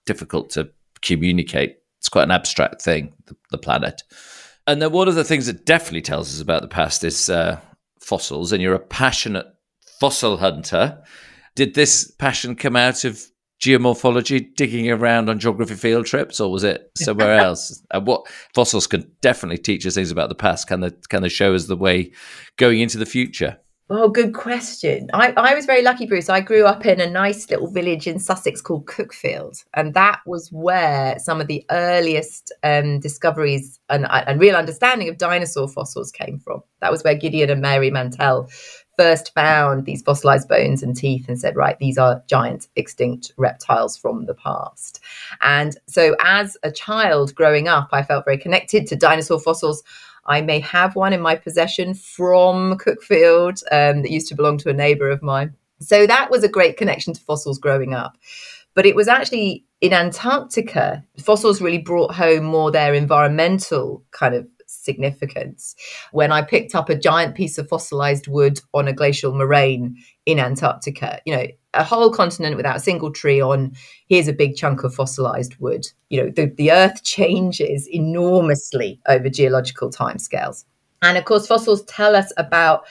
difficult 0.07 0.51
to 0.51 0.71
communicate 1.03 1.77
it's 1.99 2.09
quite 2.09 2.25
an 2.25 2.33
abstract 2.33 2.83
thing, 2.83 3.13
the, 3.27 3.37
the 3.53 3.59
planet. 3.59 4.03
And 4.67 4.83
then 4.83 4.91
one 4.91 5.07
of 5.07 5.15
the 5.15 5.23
things 5.23 5.47
that 5.47 5.67
definitely 5.67 6.03
tells 6.03 6.35
us 6.35 6.41
about 6.41 6.63
the 6.63 6.69
past 6.69 7.05
is 7.05 7.31
uh, 7.31 7.61
fossils, 8.01 8.51
and 8.51 8.61
you're 8.61 8.75
a 8.75 8.81
passionate 8.81 9.47
fossil 10.01 10.39
hunter. 10.39 11.01
Did 11.55 11.75
this 11.75 12.11
passion 12.11 12.57
come 12.57 12.75
out 12.75 13.05
of 13.05 13.23
geomorphology, 13.61 14.55
digging 14.55 14.91
around 14.91 15.29
on 15.29 15.39
geography 15.39 15.75
field 15.75 16.07
trips, 16.07 16.41
or 16.41 16.51
was 16.51 16.65
it 16.65 16.91
somewhere 16.99 17.37
else? 17.37 17.83
And 17.91 18.07
what 18.07 18.27
fossils 18.55 18.87
can 18.87 19.11
definitely 19.21 19.59
teach 19.59 19.87
us 19.87 19.95
things 19.95 20.11
about 20.11 20.29
the 20.29 20.35
past? 20.35 20.67
Can 20.67 20.81
they 20.81 20.91
can 21.09 21.23
they 21.23 21.29
show 21.29 21.55
us 21.55 21.67
the 21.67 21.77
way 21.77 22.13
going 22.57 22.81
into 22.81 22.99
the 22.99 23.07
future? 23.07 23.59
Oh, 23.93 24.09
good 24.09 24.35
question. 24.35 25.11
I, 25.13 25.33
I 25.37 25.53
was 25.53 25.67
very 25.67 25.83
lucky, 25.83 26.07
Bruce. 26.07 26.29
I 26.29 26.41
grew 26.41 26.65
up 26.65 26.87
in 26.87 27.01
a 27.01 27.11
nice 27.11 27.51
little 27.51 27.69
village 27.69 28.07
in 28.07 28.21
Sussex 28.21 28.61
called 28.63 28.87
Cuckfield. 28.87 29.65
And 29.75 29.95
that 29.95 30.21
was 30.27 30.49
where 30.53 31.19
some 31.19 31.41
of 31.41 31.49
the 31.49 31.67
earliest 31.73 32.53
um, 32.63 33.01
discoveries 33.01 33.81
and, 33.89 34.07
and 34.09 34.41
real 34.41 34.55
understanding 34.55 35.09
of 35.09 35.19
dinosaur 35.19 35.67
fossils 35.67 36.13
came 36.13 36.39
from. 36.39 36.63
That 36.81 36.93
was 36.93 37.03
where 37.03 37.17
Gideon 37.17 37.51
and 37.51 37.61
Mary 37.61 37.91
Mantell 37.91 38.49
first 39.01 39.33
found 39.33 39.87
these 39.87 40.03
fossilized 40.03 40.47
bones 40.47 40.83
and 40.83 40.95
teeth 40.95 41.27
and 41.27 41.41
said, 41.41 41.57
right, 41.57 41.79
these 41.79 41.97
are 41.97 42.23
giant 42.27 42.69
extinct 42.77 43.33
reptiles 43.39 43.97
from 43.97 44.27
the 44.27 44.35
past. 44.35 45.01
And 45.41 45.75
so, 45.87 46.15
as 46.21 46.59
a 46.65 46.71
child 46.71 47.35
growing 47.35 47.67
up, 47.67 47.89
I 47.93 48.03
felt 48.03 48.27
very 48.27 48.37
connected 48.37 48.87
to 48.89 48.97
dinosaur 48.97 49.41
fossils. 49.41 49.83
I 50.27 50.43
may 50.43 50.61
have 50.61 50.97
one 50.97 51.15
in 51.15 51.23
my 51.23 51.35
possession 51.35 51.95
from 51.95 52.77
Cuckfield 52.77 53.63
um, 53.73 54.03
that 54.03 54.11
used 54.11 54.29
to 54.29 54.35
belong 54.35 54.59
to 54.59 54.69
a 54.69 54.75
neighbour 54.75 55.09
of 55.09 55.23
mine. 55.23 55.55
So 55.79 56.07
that 56.07 56.31
was 56.31 56.45
a 56.45 56.49
great 56.49 56.77
connection 56.77 57.15
to 57.15 57.21
fossils 57.23 57.59
growing 57.59 57.95
up. 57.95 58.19
But 58.75 58.85
it 58.85 58.95
was 58.95 59.09
actually 59.09 59.65
in 59.81 59.95
Antarctica, 59.95 61.03
fossils 61.19 61.63
really 61.63 61.79
brought 61.79 62.15
home 62.15 62.45
more 62.45 62.71
their 62.71 62.93
environmental 62.93 64.05
kind 64.11 64.35
of 64.35 64.47
significance. 64.71 65.75
When 66.13 66.33
I 66.33 66.43
picked 66.43 66.75
up 66.75 66.89
a 66.89 66.95
giant 66.95 67.35
piece 67.35 67.59
of 67.59 67.69
fossilized 67.69 68.29
wood 68.29 68.61
on 68.73 68.89
a 68.89 68.93
glacial 68.93 69.35
moraine 69.35 69.97
in 70.27 70.39
Antarctica, 70.39 71.21
you 71.25 71.37
know, 71.37 71.47
a 71.75 71.85
whole 71.85 72.11
continent 72.11 72.57
without 72.57 72.77
a 72.77 72.81
single 72.81 73.13
tree 73.13 73.41
on, 73.41 73.73
here's 74.09 74.29
a 74.29 74.33
big 74.33 74.57
chunk 74.57 74.83
of 74.83 74.95
fossilized 74.95 75.57
wood. 75.59 75.87
You 76.09 76.23
know, 76.23 76.31
the, 76.31 76.47
the 76.47 76.73
earth 76.73 77.05
changes 77.05 77.89
enormously 77.89 79.01
over 79.07 79.29
geological 79.29 79.91
timescales. 79.91 80.65
And 81.03 81.17
of 81.17 81.25
course, 81.25 81.47
fossils 81.47 81.85
tell 81.85 82.17
us 82.17 82.33
about 82.37 82.87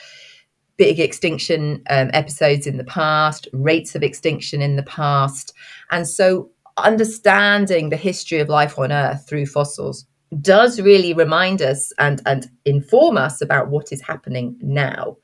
big 0.76 0.98
extinction 0.98 1.82
um, 1.90 2.10
episodes 2.14 2.66
in 2.66 2.78
the 2.78 2.84
past, 2.84 3.46
rates 3.52 3.94
of 3.94 4.02
extinction 4.02 4.62
in 4.62 4.76
the 4.76 4.82
past. 4.82 5.52
And 5.90 6.08
so 6.08 6.50
understanding 6.78 7.90
the 7.90 7.96
history 7.96 8.38
of 8.40 8.48
life 8.48 8.78
on 8.78 8.90
Earth 8.90 9.26
through 9.28 9.46
fossils 9.46 10.06
does 10.40 10.80
really 10.80 11.12
remind 11.12 11.60
us 11.60 11.92
and, 11.98 12.22
and 12.26 12.50
inform 12.64 13.16
us 13.16 13.40
about 13.40 13.68
what 13.68 13.92
is 13.92 14.00
happening 14.02 14.56
now. 14.60 15.16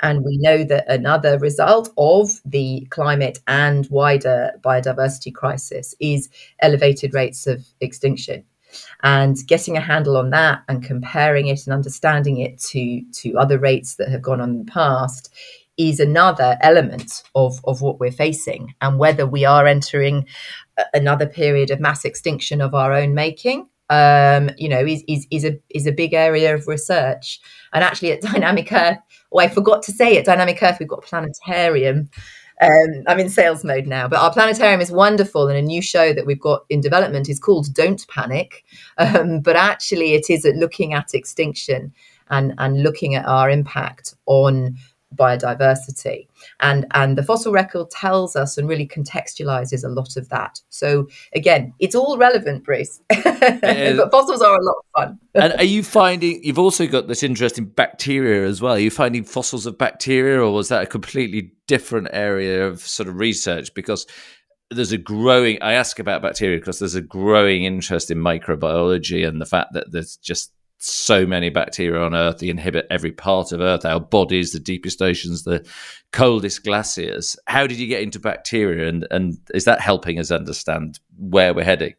And 0.00 0.24
we 0.24 0.38
know 0.38 0.64
that 0.64 0.88
another 0.88 1.38
result 1.38 1.90
of 1.96 2.40
the 2.44 2.86
climate 2.90 3.40
and 3.46 3.88
wider 3.90 4.52
biodiversity 4.60 5.34
crisis 5.34 5.94
is 6.00 6.28
elevated 6.60 7.14
rates 7.14 7.46
of 7.46 7.66
extinction. 7.80 8.44
And 9.02 9.36
getting 9.46 9.76
a 9.76 9.80
handle 9.80 10.16
on 10.16 10.30
that 10.30 10.62
and 10.68 10.84
comparing 10.84 11.48
it 11.48 11.66
and 11.66 11.74
understanding 11.74 12.38
it 12.38 12.58
to, 12.58 13.02
to 13.12 13.38
other 13.38 13.58
rates 13.58 13.94
that 13.96 14.08
have 14.08 14.22
gone 14.22 14.40
on 14.40 14.50
in 14.50 14.58
the 14.66 14.72
past 14.72 15.32
is 15.78 16.00
another 16.00 16.58
element 16.60 17.22
of, 17.34 17.60
of 17.64 17.80
what 17.80 17.98
we're 18.00 18.10
facing 18.10 18.74
and 18.80 18.98
whether 18.98 19.26
we 19.26 19.44
are 19.44 19.66
entering 19.66 20.26
another 20.92 21.26
period 21.26 21.70
of 21.70 21.80
mass 21.80 22.04
extinction 22.04 22.60
of 22.60 22.74
our 22.74 22.92
own 22.92 23.14
making 23.14 23.68
um, 23.90 24.50
you 24.56 24.68
know, 24.68 24.84
is, 24.84 25.02
is, 25.08 25.26
is 25.30 25.44
a 25.44 25.58
is 25.70 25.86
a 25.86 25.92
big 25.92 26.14
area 26.14 26.54
of 26.54 26.66
research. 26.68 27.40
And 27.72 27.82
actually, 27.82 28.12
at 28.12 28.20
Dynamic 28.32 28.72
Earth, 28.72 28.98
oh, 29.32 29.38
I 29.38 29.48
forgot 29.48 29.82
to 29.84 29.92
say, 29.92 30.16
at 30.16 30.26
Dynamic 30.26 30.62
Earth, 30.62 30.78
we've 30.78 30.88
got 30.88 31.04
planetarium. 31.04 32.10
Um, 32.60 33.04
I'm 33.06 33.20
in 33.20 33.28
sales 33.28 33.62
mode 33.62 33.86
now, 33.86 34.08
but 34.08 34.18
our 34.18 34.32
planetarium 34.32 34.80
is 34.80 34.90
wonderful, 34.90 35.46
and 35.48 35.56
a 35.56 35.62
new 35.62 35.80
show 35.80 36.12
that 36.12 36.26
we've 36.26 36.40
got 36.40 36.64
in 36.68 36.80
development 36.80 37.28
is 37.28 37.38
called 37.38 37.72
"Don't 37.72 38.06
Panic." 38.08 38.64
Um, 38.98 39.40
but 39.40 39.56
actually, 39.56 40.14
it 40.14 40.28
is 40.28 40.44
at 40.44 40.56
looking 40.56 40.92
at 40.92 41.14
extinction 41.14 41.92
and 42.30 42.54
and 42.58 42.82
looking 42.82 43.14
at 43.14 43.26
our 43.26 43.48
impact 43.48 44.14
on 44.26 44.76
biodiversity. 45.16 46.26
And 46.60 46.86
and 46.92 47.16
the 47.16 47.22
fossil 47.22 47.52
record 47.52 47.90
tells 47.90 48.36
us 48.36 48.58
and 48.58 48.68
really 48.68 48.86
contextualizes 48.86 49.84
a 49.84 49.88
lot 49.88 50.16
of 50.16 50.28
that. 50.28 50.60
So 50.68 51.08
again 51.34 51.74
it's 51.78 51.94
all 51.94 52.18
relevant 52.18 52.64
bruce. 52.64 53.00
But 53.38 54.10
fossils 54.10 54.42
are 54.42 54.56
a 54.56 54.62
lot 54.62 54.74
of 54.76 54.84
fun. 54.96 55.18
And 55.34 55.52
are 55.54 55.64
you 55.64 55.82
finding 55.82 56.42
you've 56.42 56.58
also 56.58 56.86
got 56.86 57.08
this 57.08 57.22
interest 57.22 57.58
in 57.58 57.66
bacteria 57.66 58.46
as 58.46 58.60
well. 58.60 58.74
Are 58.74 58.78
you 58.78 58.90
finding 58.90 59.24
fossils 59.24 59.66
of 59.66 59.78
bacteria 59.78 60.40
or 60.40 60.52
was 60.52 60.68
that 60.68 60.82
a 60.82 60.86
completely 60.86 61.52
different 61.66 62.08
area 62.12 62.66
of 62.66 62.80
sort 62.80 63.08
of 63.08 63.16
research? 63.16 63.72
Because 63.74 64.06
there's 64.70 64.92
a 64.92 64.98
growing 64.98 65.56
i 65.62 65.72
ask 65.72 65.98
about 65.98 66.20
bacteria 66.20 66.58
because 66.58 66.78
there's 66.78 66.94
a 66.94 67.00
growing 67.00 67.64
interest 67.64 68.10
in 68.10 68.18
microbiology 68.18 69.26
and 69.26 69.40
the 69.40 69.46
fact 69.46 69.72
that 69.72 69.90
there's 69.92 70.18
just 70.18 70.52
so 70.78 71.26
many 71.26 71.50
bacteria 71.50 72.00
on 72.00 72.14
Earth. 72.14 72.38
They 72.38 72.48
inhabit 72.48 72.86
every 72.90 73.12
part 73.12 73.52
of 73.52 73.60
Earth, 73.60 73.84
our 73.84 74.00
bodies, 74.00 74.52
the 74.52 74.60
deepest 74.60 75.02
oceans, 75.02 75.44
the 75.44 75.66
coldest 76.12 76.64
glaciers. 76.64 77.36
How 77.46 77.66
did 77.66 77.78
you 77.78 77.86
get 77.86 78.02
into 78.02 78.20
bacteria, 78.20 78.88
and 78.88 79.06
and 79.10 79.38
is 79.54 79.64
that 79.64 79.80
helping 79.80 80.18
us 80.18 80.30
understand 80.30 81.00
where 81.16 81.52
we're 81.52 81.64
heading? 81.64 81.94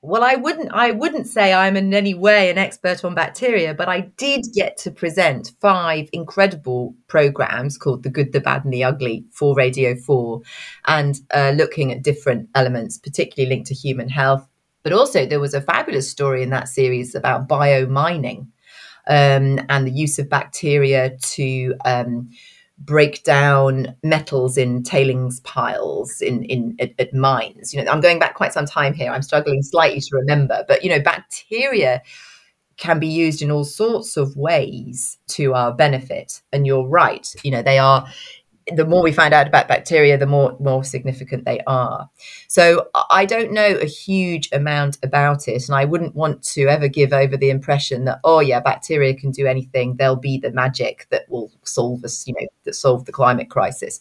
Well, 0.00 0.22
I 0.22 0.36
wouldn't 0.36 0.70
I 0.72 0.92
wouldn't 0.92 1.26
say 1.26 1.52
I'm 1.52 1.76
in 1.76 1.92
any 1.92 2.14
way 2.14 2.50
an 2.50 2.58
expert 2.58 3.04
on 3.04 3.16
bacteria, 3.16 3.74
but 3.74 3.88
I 3.88 4.02
did 4.16 4.44
get 4.54 4.76
to 4.78 4.92
present 4.92 5.52
five 5.60 6.08
incredible 6.12 6.94
programs 7.08 7.76
called 7.76 8.04
The 8.04 8.10
Good, 8.10 8.32
the 8.32 8.40
Bad 8.40 8.64
and 8.64 8.72
the 8.72 8.84
Ugly 8.84 9.24
for 9.32 9.56
Radio 9.56 9.96
4 9.96 10.40
and 10.86 11.18
uh, 11.34 11.52
looking 11.56 11.90
at 11.90 12.04
different 12.04 12.48
elements 12.54 12.96
particularly 12.96 13.52
linked 13.52 13.66
to 13.68 13.74
human 13.74 14.08
health 14.08 14.46
but 14.82 14.92
also, 14.92 15.26
there 15.26 15.40
was 15.40 15.54
a 15.54 15.60
fabulous 15.60 16.10
story 16.10 16.42
in 16.42 16.50
that 16.50 16.68
series 16.68 17.14
about 17.14 17.48
biomining 17.48 18.46
um, 19.08 19.58
and 19.68 19.86
the 19.86 19.90
use 19.90 20.18
of 20.18 20.28
bacteria 20.28 21.16
to 21.18 21.74
um, 21.84 22.30
break 22.78 23.24
down 23.24 23.94
metals 24.04 24.56
in 24.56 24.82
tailings 24.82 25.40
piles 25.40 26.20
in, 26.20 26.44
in 26.44 26.76
at, 26.78 26.92
at, 26.98 27.12
mines. 27.12 27.74
You 27.74 27.82
know, 27.82 27.90
I'm 27.90 28.00
going 28.00 28.18
back 28.18 28.34
quite 28.34 28.52
some 28.52 28.66
time 28.66 28.94
here. 28.94 29.10
I'm 29.10 29.22
struggling 29.22 29.62
slightly 29.62 30.00
to 30.00 30.16
remember, 30.16 30.64
but 30.68 30.84
you 30.84 30.90
know, 30.90 31.00
bacteria 31.00 32.02
can 32.76 33.00
be 33.00 33.08
used 33.08 33.42
in 33.42 33.50
all 33.50 33.64
sorts 33.64 34.16
of 34.16 34.36
ways 34.36 35.18
to 35.26 35.52
our 35.54 35.72
benefit. 35.72 36.40
And 36.52 36.66
you're 36.66 36.86
right. 36.86 37.34
You 37.42 37.50
know, 37.50 37.62
they 37.62 37.78
are 37.78 38.06
the 38.74 38.84
more 38.84 39.02
we 39.02 39.12
find 39.12 39.34
out 39.34 39.46
about 39.46 39.68
bacteria, 39.68 40.18
the 40.18 40.26
more 40.26 40.56
more 40.60 40.84
significant 40.84 41.44
they 41.44 41.60
are. 41.66 42.08
So 42.48 42.88
I 43.10 43.24
don't 43.24 43.52
know 43.52 43.76
a 43.80 43.86
huge 43.86 44.48
amount 44.52 44.98
about 45.02 45.48
it, 45.48 45.68
and 45.68 45.76
I 45.76 45.84
wouldn't 45.84 46.14
want 46.14 46.42
to 46.54 46.66
ever 46.68 46.88
give 46.88 47.12
over 47.12 47.36
the 47.36 47.50
impression 47.50 48.04
that 48.04 48.20
oh 48.24 48.40
yeah, 48.40 48.60
bacteria 48.60 49.14
can 49.14 49.30
do 49.30 49.46
anything; 49.46 49.96
they'll 49.96 50.16
be 50.16 50.38
the 50.38 50.52
magic 50.52 51.06
that 51.10 51.28
will 51.28 51.50
solve 51.64 52.04
us, 52.04 52.26
you 52.26 52.34
know, 52.38 52.46
that 52.64 52.74
solve 52.74 53.04
the 53.04 53.12
climate 53.12 53.50
crisis. 53.50 54.00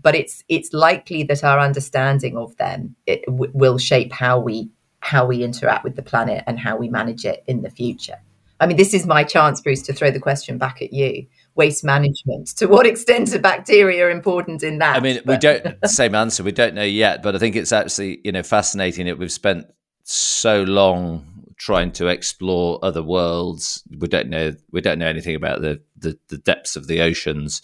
But 0.00 0.14
it's 0.14 0.44
it's 0.48 0.72
likely 0.72 1.22
that 1.24 1.44
our 1.44 1.58
understanding 1.58 2.36
of 2.36 2.56
them 2.56 2.96
w- 3.26 3.52
will 3.54 3.78
shape 3.78 4.12
how 4.12 4.38
we 4.38 4.70
how 5.00 5.26
we 5.26 5.44
interact 5.44 5.84
with 5.84 5.96
the 5.96 6.02
planet 6.02 6.42
and 6.46 6.58
how 6.58 6.76
we 6.76 6.88
manage 6.88 7.24
it 7.24 7.44
in 7.46 7.62
the 7.62 7.70
future. 7.70 8.16
I 8.60 8.66
mean, 8.66 8.76
this 8.76 8.94
is 8.94 9.06
my 9.06 9.24
chance, 9.24 9.60
Bruce, 9.60 9.82
to 9.82 9.92
throw 9.92 10.10
the 10.10 10.20
question 10.20 10.56
back 10.56 10.80
at 10.80 10.92
you 10.92 11.26
waste 11.54 11.84
management. 11.84 12.48
To 12.56 12.66
what 12.66 12.86
extent 12.86 13.34
are 13.34 13.38
bacteria 13.38 14.10
important 14.10 14.62
in 14.62 14.78
that? 14.78 14.96
I 14.96 15.00
mean, 15.00 15.20
but. 15.24 15.34
we 15.34 15.38
don't 15.38 15.88
same 15.88 16.14
answer. 16.14 16.42
We 16.42 16.52
don't 16.52 16.74
know 16.74 16.82
yet, 16.82 17.22
but 17.22 17.34
I 17.34 17.38
think 17.38 17.56
it's 17.56 17.72
actually 17.72 18.20
you 18.24 18.32
know 18.32 18.42
fascinating 18.42 19.06
that 19.06 19.18
we've 19.18 19.32
spent 19.32 19.66
so 20.04 20.62
long 20.62 21.26
trying 21.56 21.92
to 21.92 22.08
explore 22.08 22.78
other 22.82 23.02
worlds. 23.02 23.82
We 23.98 24.08
don't 24.08 24.28
know 24.28 24.54
we 24.70 24.80
don't 24.80 24.98
know 24.98 25.08
anything 25.08 25.34
about 25.34 25.60
the 25.60 25.80
the, 25.96 26.18
the 26.28 26.38
depths 26.38 26.76
of 26.76 26.86
the 26.86 27.00
oceans. 27.00 27.62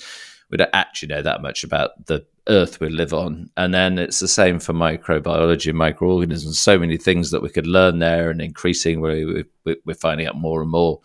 We 0.50 0.57
don't 0.57 0.70
actually 0.72 1.09
know 1.09 1.22
that 1.22 1.42
much 1.42 1.62
about 1.62 2.07
the 2.07 2.26
earth 2.48 2.81
we 2.81 2.88
live 2.88 3.14
on. 3.14 3.50
And 3.57 3.72
then 3.72 3.98
it's 3.98 4.18
the 4.18 4.26
same 4.26 4.59
for 4.59 4.72
microbiology 4.72 5.68
and 5.68 5.79
microorganisms. 5.79 6.59
So 6.59 6.76
many 6.76 6.96
things 6.96 7.31
that 7.31 7.42
we 7.42 7.50
could 7.50 7.68
learn 7.68 8.00
there, 8.00 8.31
and 8.31 8.40
increasingly 8.40 9.24
we, 9.64 9.76
we're 9.85 9.94
finding 9.94 10.26
out 10.26 10.37
more 10.37 10.61
and 10.61 10.70
more. 10.70 11.00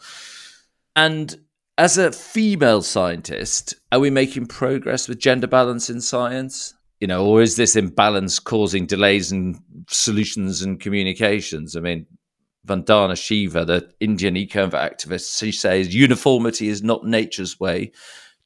And 0.95 1.35
as 1.77 1.97
a 1.97 2.11
female 2.11 2.81
scientist, 2.81 3.75
are 3.91 3.99
we 3.99 4.09
making 4.09 4.45
progress 4.45 5.07
with 5.07 5.19
gender 5.19 5.47
balance 5.47 5.89
in 5.89 6.01
science? 6.01 6.73
You 6.99 7.07
know, 7.07 7.25
or 7.25 7.41
is 7.41 7.57
this 7.57 7.75
imbalance 7.75 8.39
causing 8.39 8.85
delays 8.85 9.31
in 9.31 9.59
solutions 9.89 10.61
and 10.61 10.79
communications? 10.79 11.75
I 11.75 11.81
mean, 11.81 12.05
Vandana 12.65 13.21
Shiva, 13.21 13.65
the 13.65 13.91
Indian 13.99 14.37
eco 14.37 14.69
activist, 14.69 15.37
she 15.37 15.51
says 15.51 15.93
uniformity 15.93 16.69
is 16.69 16.81
not 16.81 17.05
nature's 17.05 17.59
way, 17.59 17.91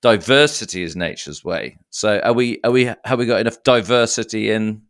diversity 0.02 0.82
is 0.84 0.96
nature's 0.96 1.44
way. 1.46 1.78
So, 1.92 2.20
are 2.20 2.34
we? 2.34 2.60
Are 2.64 2.72
we? 2.72 2.92
Have 3.06 3.20
we 3.20 3.26
got 3.26 3.42
enough 3.42 3.62
diversity 3.64 4.52
in 4.52 4.82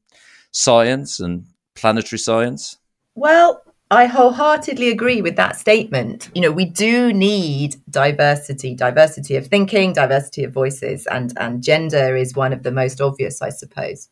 science 0.52 1.20
and 1.20 1.46
planetary 1.76 2.20
science? 2.20 2.78
Well, 3.16 3.62
I 3.92 4.06
wholeheartedly 4.06 4.90
agree 4.90 5.22
with 5.24 5.36
that 5.38 5.56
statement. 5.56 6.30
You 6.36 6.42
know, 6.42 6.52
we 6.52 6.66
do 6.66 7.12
need 7.12 7.76
diversity, 7.90 8.76
diversity 8.76 9.36
of 9.36 9.48
thinking, 9.48 9.94
diversity 9.94 10.44
of 10.44 10.54
voices, 10.54 11.08
and, 11.08 11.34
and 11.40 11.64
gender 11.64 12.16
is 12.16 12.36
one 12.36 12.54
of 12.54 12.62
the 12.62 12.72
most 12.72 13.02
obvious, 13.02 13.42
I 13.42 13.50
suppose. 13.50 14.08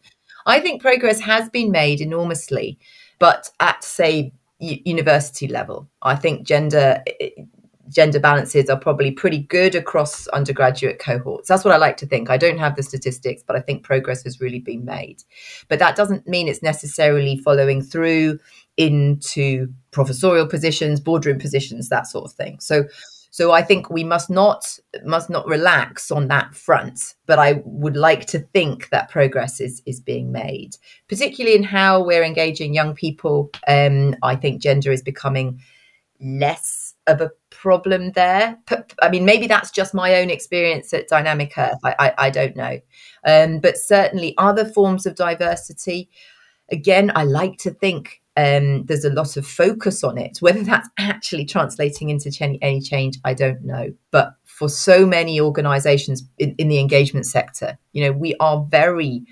I 0.47 0.59
think 0.61 0.81
progress 0.81 1.19
has 1.19 1.47
been 1.49 1.69
made 1.69 2.01
enormously, 2.01 2.79
but 3.19 3.51
at, 3.59 3.83
say, 3.83 4.33
university 4.59 5.47
level, 5.47 5.87
I 6.01 6.15
think 6.15 6.47
gender 6.47 7.03
gender 7.89 8.19
balances 8.19 8.69
are 8.69 8.80
probably 8.80 9.12
pretty 9.12 9.39
good 9.39 9.76
across 9.76 10.28
undergraduate 10.30 11.00
cohorts. 11.00 11.47
That's 11.47 11.63
what 11.63 11.73
I 11.73 11.78
like 11.78 11.97
to 11.97 12.06
think. 12.06 12.30
I 12.30 12.38
don't 12.38 12.58
have 12.58 12.76
the 12.76 12.84
statistics, 12.84 13.43
but 13.45 13.56
I 13.56 13.62
think 13.62 13.84
progress 13.84 14.23
has 14.23 14.41
really 14.41 14.60
been 14.60 14.86
made. 14.86 15.23
But 15.67 15.80
that 15.80 15.95
doesn't 15.95 16.28
mean 16.28 16.47
it's 16.47 16.63
necessarily 16.63 17.38
following 17.38 17.82
through 17.82 18.39
into 18.78 19.67
professorial 19.91 20.47
positions, 20.47 21.00
boardroom 21.00 21.39
positions, 21.39 21.89
that 21.89 22.08
sort 22.08 22.26
of 22.26 22.34
thing. 22.34 22.60
So 22.60 22.86
so 23.38 23.52
I 23.52 23.62
think 23.62 23.91
we 23.91 24.04
must 24.04 24.32
not 24.32 24.80
must 25.06 25.30
not 25.30 25.45
relax 25.45 26.10
on 26.10 26.28
that 26.30 26.56
front, 26.56 27.13
but 27.28 27.38
I 27.38 27.62
would 27.65 27.95
like 27.95 28.26
to 28.28 28.39
think 28.39 28.89
that 28.89 29.12
progress 29.12 29.60
is 29.60 29.82
is 29.86 30.00
being 30.00 30.32
made, 30.32 30.76
particularly 31.08 31.56
in 31.56 31.63
how 31.63 32.02
we're 32.02 32.23
engaging 32.23 32.73
young 32.73 32.95
people. 32.95 33.52
Um, 33.67 34.15
I 34.23 34.36
think 34.36 34.62
gender 34.62 34.91
is 34.91 35.04
becoming 35.04 35.62
less 36.19 36.87
of 37.07 37.21
a 37.21 37.31
problem 37.49 38.11
there. 38.11 38.57
I 39.01 39.09
mean, 39.09 39.25
maybe 39.25 39.47
that's 39.47 39.71
just 39.71 39.93
my 39.93 40.15
own 40.15 40.29
experience 40.29 40.93
at 40.93 41.07
Dynamic 41.07 41.57
Earth. 41.57 41.79
I, 41.83 41.95
I, 41.99 42.13
I 42.17 42.29
don't 42.29 42.55
know. 42.55 42.79
Um, 43.25 43.59
but 43.59 43.77
certainly 43.77 44.33
other 44.37 44.65
forms 44.65 45.05
of 45.05 45.15
diversity. 45.15 46.09
Again, 46.71 47.11
I 47.15 47.23
like 47.23 47.57
to 47.59 47.71
think 47.71 48.21
um, 48.35 48.85
there's 48.85 49.05
a 49.05 49.09
lot 49.09 49.35
of 49.35 49.47
focus 49.47 50.03
on 50.03 50.17
it. 50.17 50.37
Whether 50.41 50.63
that's 50.63 50.89
actually 50.99 51.45
translating 51.45 52.09
into 52.09 52.29
ch- 52.29 52.41
any 52.61 52.81
change, 52.81 53.17
I 53.25 53.33
don't 53.33 53.63
know. 53.63 53.93
But 54.11 54.35
for 54.45 54.69
so 54.69 55.05
many 55.05 55.41
organizations 55.41 56.23
in, 56.37 56.53
in 56.57 56.67
the 56.67 56.79
engagement 56.79 57.25
sector, 57.25 57.77
you 57.93 58.03
know, 58.03 58.11
we 58.11 58.35
are 58.39 58.65
very 58.69 59.23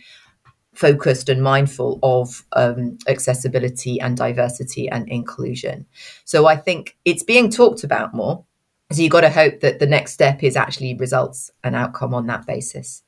focused 0.75 1.29
and 1.29 1.41
mindful 1.41 1.99
of 2.03 2.43
um, 2.53 2.97
accessibility 3.07 3.99
and 3.99 4.17
diversity 4.17 4.89
and 4.89 5.07
inclusion. 5.09 5.85
So 6.25 6.45
I 6.45 6.55
think 6.55 6.97
it's 7.05 7.23
being 7.23 7.49
talked 7.49 7.83
about 7.83 8.13
more. 8.13 8.45
So 8.91 9.01
you've 9.01 9.11
got 9.11 9.21
to 9.21 9.29
hope 9.29 9.61
that 9.61 9.79
the 9.79 9.88
next 9.88 10.13
step 10.13 10.43
is 10.43 10.55
actually 10.55 10.95
results 10.95 11.49
and 11.63 11.75
outcome 11.75 12.13
on 12.13 12.27
that 12.27 12.45
basis. 12.45 13.03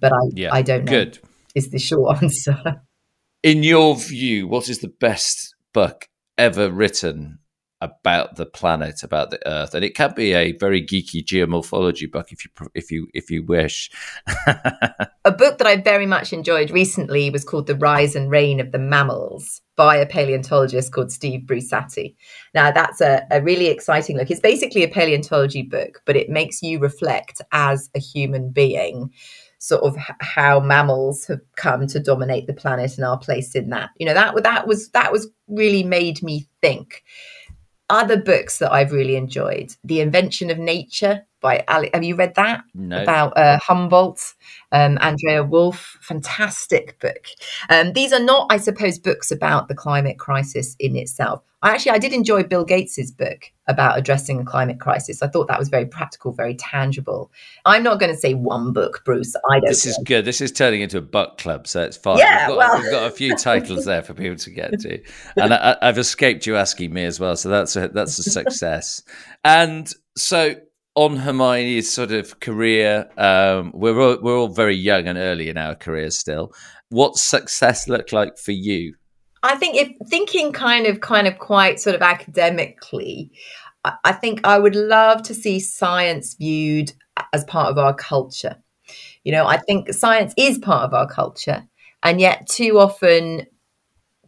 But 0.00 0.12
I, 0.12 0.20
yeah, 0.32 0.48
I 0.52 0.62
don't 0.62 0.84
know. 0.84 0.90
Good. 0.90 1.18
Is 1.54 1.70
the 1.70 1.78
short 1.78 2.16
answer. 2.22 2.82
In 3.42 3.62
your 3.62 3.96
view, 3.96 4.48
what 4.48 4.68
is 4.68 4.80
the 4.80 4.88
best 4.88 5.54
book 5.72 6.08
ever 6.36 6.70
written 6.70 7.38
about 7.80 8.36
the 8.36 8.46
planet, 8.46 9.02
about 9.02 9.30
the 9.30 9.46
Earth, 9.48 9.74
and 9.74 9.84
it 9.84 9.94
can 9.94 10.12
be 10.14 10.32
a 10.32 10.52
very 10.52 10.82
geeky 10.84 11.24
geomorphology 11.24 12.10
book 12.10 12.30
if 12.30 12.44
you 12.44 12.50
if 12.74 12.90
you 12.90 13.08
if 13.14 13.30
you 13.30 13.42
wish. 13.42 13.90
a 15.24 15.30
book 15.30 15.58
that 15.58 15.66
I 15.66 15.76
very 15.76 16.06
much 16.06 16.32
enjoyed 16.32 16.70
recently 16.70 17.30
was 17.30 17.44
called 17.44 17.66
"The 17.66 17.76
Rise 17.76 18.14
and 18.14 18.30
Reign 18.30 18.60
of 18.60 18.72
the 18.72 18.78
Mammals" 18.78 19.62
by 19.76 19.96
a 19.96 20.06
paleontologist 20.06 20.92
called 20.92 21.10
Steve 21.10 21.46
Brusatte. 21.46 22.14
Now, 22.54 22.70
that's 22.70 23.00
a, 23.00 23.26
a 23.30 23.40
really 23.40 23.68
exciting 23.68 24.18
look. 24.18 24.30
It's 24.30 24.40
basically 24.40 24.82
a 24.82 24.88
paleontology 24.88 25.62
book, 25.62 26.02
but 26.04 26.16
it 26.16 26.28
makes 26.28 26.62
you 26.62 26.78
reflect 26.78 27.40
as 27.52 27.88
a 27.94 27.98
human 27.98 28.50
being 28.50 29.10
sort 29.60 29.82
of 29.82 29.94
how 30.20 30.58
mammals 30.58 31.26
have 31.26 31.40
come 31.56 31.86
to 31.86 32.00
dominate 32.00 32.46
the 32.46 32.54
planet 32.54 32.96
and 32.96 33.06
our 33.06 33.18
place 33.18 33.54
in 33.54 33.68
that. 33.70 33.90
You 33.98 34.06
know, 34.06 34.14
that 34.14 34.34
that 34.42 34.66
was 34.66 34.88
that 34.90 35.12
was 35.12 35.28
really 35.48 35.82
made 35.82 36.22
me 36.22 36.46
think 36.60 37.02
other 37.90 38.16
books 38.16 38.58
that 38.58 38.72
I've 38.72 38.92
really 38.92 39.16
enjoyed, 39.16 39.74
The 39.84 40.00
Invention 40.00 40.50
of 40.50 40.58
Nature 40.58 41.26
by 41.40 41.64
Ali. 41.68 41.90
Have 41.94 42.04
you 42.04 42.16
read 42.16 42.34
that? 42.36 42.64
No. 42.74 43.02
About 43.02 43.36
uh, 43.36 43.58
Humboldt, 43.58 44.34
um, 44.72 44.98
Andrea 45.00 45.42
Wulf, 45.42 45.98
Fantastic 46.02 46.98
book. 47.00 47.26
Um, 47.68 47.92
these 47.92 48.12
are 48.12 48.20
not, 48.20 48.46
I 48.50 48.58
suppose, 48.58 48.98
books 48.98 49.30
about 49.30 49.68
the 49.68 49.74
climate 49.74 50.18
crisis 50.18 50.76
in 50.78 50.96
itself. 50.96 51.42
I 51.62 51.70
actually 51.72 51.92
I 51.92 51.98
did 51.98 52.14
enjoy 52.14 52.44
Bill 52.44 52.64
Gates's 52.64 53.10
book 53.10 53.52
about 53.66 53.98
addressing 53.98 54.38
the 54.38 54.44
climate 54.44 54.80
crisis. 54.80 55.22
I 55.22 55.28
thought 55.28 55.46
that 55.48 55.58
was 55.58 55.68
very 55.68 55.84
practical, 55.84 56.32
very 56.32 56.54
tangible. 56.54 57.30
I'm 57.66 57.82
not 57.82 58.00
going 58.00 58.10
to 58.10 58.18
say 58.18 58.32
one 58.32 58.72
book, 58.72 59.02
Bruce. 59.04 59.34
I 59.50 59.60
don't. 59.60 59.68
This 59.68 59.84
know. 59.84 59.90
is 59.90 60.00
good. 60.06 60.24
This 60.24 60.40
is 60.40 60.52
turning 60.52 60.80
into 60.80 60.96
a 60.96 61.02
book 61.02 61.36
club, 61.36 61.66
so 61.66 61.82
it's 61.82 61.98
fine. 61.98 62.16
Yeah, 62.16 62.48
we've 62.48 62.56
got, 62.56 62.58
well. 62.58 62.82
we've 62.82 62.90
got 62.90 63.06
a 63.08 63.14
few 63.14 63.36
titles 63.36 63.84
there 63.84 64.02
for 64.02 64.14
people 64.14 64.36
to 64.38 64.50
get 64.50 64.80
to, 64.80 65.02
and 65.36 65.52
I, 65.52 65.76
have 65.82 65.98
escaped 65.98 66.46
you 66.46 66.56
asking 66.56 66.94
me 66.94 67.04
as 67.04 67.20
well, 67.20 67.36
so 67.36 67.50
that's 67.50 67.76
a 67.76 67.88
that's 67.88 68.18
a 68.18 68.22
success. 68.22 69.02
and 69.44 69.92
so 70.16 70.54
on 71.00 71.16
Hermione's 71.16 71.90
sort 71.90 72.12
of 72.12 72.40
career, 72.40 73.08
um, 73.16 73.72
we're 73.72 73.98
all, 73.98 74.18
we're 74.20 74.36
all 74.36 74.48
very 74.48 74.76
young 74.76 75.08
and 75.08 75.16
early 75.16 75.48
in 75.48 75.56
our 75.56 75.74
careers 75.74 76.18
still. 76.18 76.52
What 76.90 77.16
success 77.16 77.88
look 77.88 78.12
like 78.12 78.36
for 78.36 78.52
you? 78.52 78.94
I 79.42 79.56
think 79.56 79.76
if 79.76 79.88
thinking 80.10 80.52
kind 80.52 80.86
of 80.86 81.00
kind 81.00 81.26
of 81.26 81.38
quite 81.38 81.80
sort 81.80 81.96
of 81.96 82.02
academically, 82.02 83.30
I 84.04 84.12
think 84.12 84.42
I 84.44 84.58
would 84.58 84.76
love 84.76 85.22
to 85.22 85.34
see 85.34 85.58
science 85.58 86.34
viewed 86.34 86.92
as 87.32 87.44
part 87.44 87.70
of 87.70 87.78
our 87.78 87.94
culture. 87.94 88.56
You 89.24 89.32
know, 89.32 89.46
I 89.46 89.56
think 89.56 89.94
science 89.94 90.34
is 90.36 90.58
part 90.58 90.84
of 90.84 90.92
our 90.92 91.08
culture, 91.08 91.66
and 92.02 92.20
yet 92.20 92.46
too 92.46 92.78
often 92.78 93.46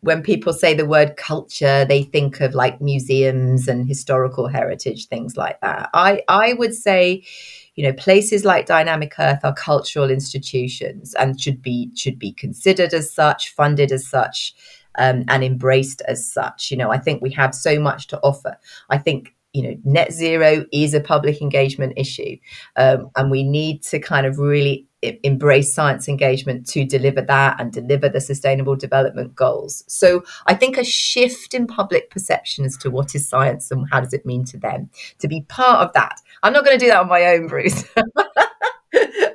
when 0.02 0.20
people 0.20 0.52
say 0.52 0.74
the 0.74 0.84
word 0.84 1.16
culture, 1.16 1.84
they 1.84 2.02
think 2.02 2.40
of 2.40 2.54
like 2.54 2.80
museums 2.80 3.68
and 3.68 3.86
historical 3.86 4.48
heritage, 4.48 5.06
things 5.06 5.36
like 5.36 5.60
that. 5.60 5.90
I, 5.94 6.22
I 6.28 6.54
would 6.54 6.74
say, 6.74 7.24
you 7.76 7.84
know, 7.84 7.92
places 7.92 8.44
like 8.44 8.66
Dynamic 8.66 9.14
Earth 9.18 9.40
are 9.44 9.54
cultural 9.54 10.10
institutions 10.10 11.14
and 11.14 11.40
should 11.40 11.62
be 11.62 11.90
should 11.94 12.18
be 12.18 12.32
considered 12.32 12.92
as 12.92 13.12
such, 13.12 13.54
funded 13.54 13.92
as 13.92 14.06
such, 14.06 14.54
um, 14.96 15.24
and 15.28 15.44
embraced 15.44 16.02
as 16.08 16.30
such. 16.30 16.72
You 16.72 16.78
know, 16.78 16.90
I 16.90 16.98
think 16.98 17.22
we 17.22 17.30
have 17.30 17.54
so 17.54 17.78
much 17.78 18.08
to 18.08 18.20
offer. 18.22 18.58
I 18.90 18.98
think 18.98 19.34
you 19.52 19.62
know 19.62 19.76
net 19.84 20.12
zero 20.12 20.64
is 20.72 20.94
a 20.94 21.00
public 21.00 21.42
engagement 21.42 21.92
issue 21.96 22.36
um, 22.76 23.10
and 23.16 23.30
we 23.30 23.42
need 23.42 23.82
to 23.82 23.98
kind 23.98 24.26
of 24.26 24.38
really 24.38 24.86
embrace 25.24 25.74
science 25.74 26.08
engagement 26.08 26.64
to 26.68 26.84
deliver 26.84 27.20
that 27.20 27.60
and 27.60 27.72
deliver 27.72 28.08
the 28.08 28.20
sustainable 28.20 28.76
development 28.76 29.34
goals. 29.34 29.82
So 29.88 30.22
i 30.46 30.54
think 30.54 30.78
a 30.78 30.84
shift 30.84 31.54
in 31.54 31.66
public 31.66 32.10
perception 32.10 32.64
as 32.64 32.76
to 32.78 32.90
what 32.90 33.14
is 33.14 33.28
science 33.28 33.70
and 33.70 33.86
how 33.90 34.00
does 34.00 34.12
it 34.12 34.24
mean 34.24 34.44
to 34.46 34.58
them. 34.58 34.90
To 35.18 35.28
be 35.28 35.42
part 35.48 35.86
of 35.86 35.92
that 35.94 36.20
i'm 36.42 36.52
not 36.52 36.64
going 36.64 36.78
to 36.78 36.84
do 36.84 36.90
that 36.90 37.00
on 37.00 37.08
my 37.08 37.26
own 37.26 37.46
bruce. 37.46 37.84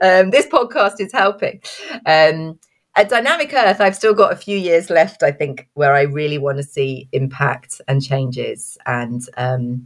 Um, 0.02 0.30
this 0.30 0.46
podcast 0.46 1.00
is 1.00 1.12
helping. 1.12 1.62
Um, 2.06 2.60
at 2.98 3.10
Dynamic 3.10 3.54
Earth, 3.54 3.80
I've 3.80 3.96
still 3.96 4.14
got 4.14 4.34
a 4.34 4.36
few 4.36 4.58
years 4.58 4.90
left, 4.90 5.22
I 5.22 5.32
think, 5.32 5.70
where 5.76 5.94
I 5.94 6.02
really 6.02 6.40
want 6.40 6.58
to 6.58 6.64
see 6.64 7.08
impact 7.12 7.80
and 7.88 8.04
changes 8.04 8.78
and 8.86 9.22
um, 9.38 9.86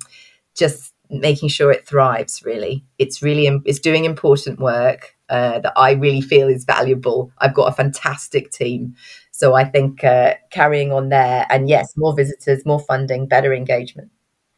just 0.56 0.94
making 1.10 1.50
sure 1.50 1.72
it 1.72 1.86
thrives, 1.86 2.42
really. 2.44 2.86
It's 2.98 3.22
really, 3.22 3.50
it's 3.66 3.80
doing 3.80 4.06
important 4.06 4.60
work 4.60 5.16
uh, 5.30 5.60
that 5.60 5.74
I 5.76 5.92
really 5.92 6.22
feel 6.22 6.48
is 6.48 6.64
valuable. 6.64 7.32
I've 7.40 7.54
got 7.54 7.68
a 7.68 7.76
fantastic 7.76 8.50
team. 8.52 8.96
So 9.32 9.56
I 9.56 9.66
think 9.66 10.04
uh, 10.06 10.36
carrying 10.50 10.94
on 10.94 11.10
there 11.10 11.46
and 11.50 11.68
yes, 11.68 11.94
more 11.98 12.16
visitors, 12.16 12.66
more 12.66 12.80
funding, 12.80 13.28
better 13.28 13.54
engagement 13.54 14.10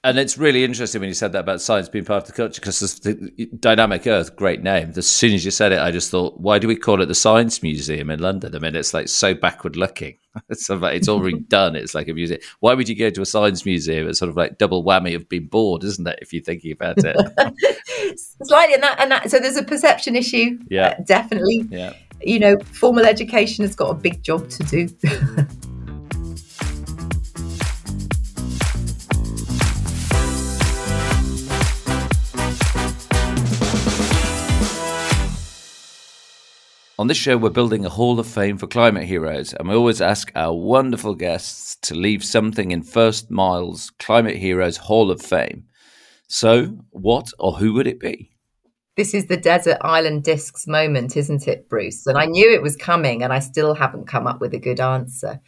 and 0.04 0.20
it's 0.20 0.38
really 0.38 0.63
interesting 0.66 1.00
when 1.00 1.08
you 1.08 1.13
said 1.13 1.32
that 1.32 1.39
about 1.39 1.62
science 1.62 1.88
being 1.88 2.04
part 2.04 2.24
of 2.24 2.28
the 2.28 2.34
culture 2.34 2.60
because 2.60 2.80
the 3.00 3.50
dynamic 3.60 4.06
earth 4.06 4.36
great 4.36 4.62
name. 4.62 4.92
As 4.96 5.08
soon 5.08 5.34
as 5.34 5.46
you 5.46 5.52
said 5.52 5.72
it 5.72 5.80
i 5.80 5.92
just 5.92 6.12
thought 6.12 6.39
why 6.39 6.60
do 6.60 6.68
we 6.68 6.76
call 6.76 7.02
it 7.02 7.06
the 7.06 7.16
science 7.16 7.63
museum 7.63 8.10
in 8.10 8.20
london? 8.20 8.56
I 8.56 8.60
mean 8.60 8.76
it's 8.76 8.94
like 8.94 9.08
so 9.08 9.34
backward 9.34 9.76
looking. 9.76 10.18
It's 10.50 10.68
like 10.68 10.96
it's 10.96 11.08
already 11.08 11.39
done. 11.48 11.76
It's 11.76 11.94
like 11.94 12.08
a 12.08 12.13
museum. 12.13 12.42
Why 12.60 12.74
would 12.74 12.89
you 12.89 12.96
go 12.96 13.12
to 13.12 13.22
a 13.22 13.26
science 13.26 13.66
museum 13.66 14.08
it's 14.08 14.20
sort 14.20 14.30
of 14.30 14.36
like 14.36 14.58
double 14.58 14.84
whammy 14.84 15.16
of 15.16 15.30
being 15.30 15.46
bored 15.46 15.84
isn't 15.84 16.08
it 16.08 16.20
if 16.22 16.34
you're 16.34 16.44
thinking 16.44 16.72
about 16.72 16.96
it? 16.98 17.16
Slightly 18.44 18.74
and 18.74 18.84
that 18.84 19.00
and 19.00 19.12
that 19.12 19.30
so 19.30 19.39
there's 19.39 19.58
a 19.58 19.63
perception 19.63 20.16
issue 20.16 20.58
yeah. 20.70 20.88
uh, 20.88 21.04
definitely. 21.06 21.66
Yeah. 21.70 21.94
You 22.22 22.39
know 22.39 22.58
formal 22.72 23.06
education 23.06 23.63
has 23.63 23.76
got 23.76 23.89
a 23.89 23.94
big 23.94 24.24
job 24.24 24.50
to 24.50 24.63
do 24.63 24.88
On 37.04 37.08
this 37.08 37.18
show, 37.18 37.36
we're 37.36 37.50
building 37.50 37.84
a 37.84 37.89
Hall 37.89 38.18
of 38.18 38.26
Fame 38.26 38.58
for 38.58 38.66
climate 38.66 39.04
heroes, 39.04 39.52
and 39.52 39.68
we 39.68 39.76
always 39.76 40.00
ask 40.00 40.32
our 40.36 40.54
wonderful 40.54 41.16
guests 41.16 41.76
to 41.82 41.96
leave 41.96 42.24
something 42.24 42.72
in 42.72 42.82
First 42.82 43.30
Mile's 43.30 43.92
Climate 44.00 44.38
Heroes 44.38 44.78
Hall 44.78 45.12
of 45.12 45.22
Fame. 45.22 45.66
So, 46.30 46.78
what 46.92 47.28
or 47.39 47.58
who 47.58 47.74
would 47.74 47.88
it 47.88 48.00
be? 48.00 48.32
This 48.96 49.13
is 49.13 49.26
the 49.26 49.36
desert 49.36 49.80
island 49.82 50.24
discs 50.24 50.66
moment, 50.66 51.18
isn't 51.18 51.46
it, 51.46 51.68
Bruce? 51.68 52.08
And 52.08 52.18
I 52.18 52.24
knew 52.24 52.50
it 52.50 52.62
was 52.62 52.78
coming, 52.78 53.22
and 53.22 53.34
I 53.34 53.39
still 53.39 53.74
haven't 53.74 54.08
come 54.08 54.26
up 54.26 54.39
with 54.39 54.54
a 54.54 54.58
good 54.58 54.80
answer. 54.80 55.42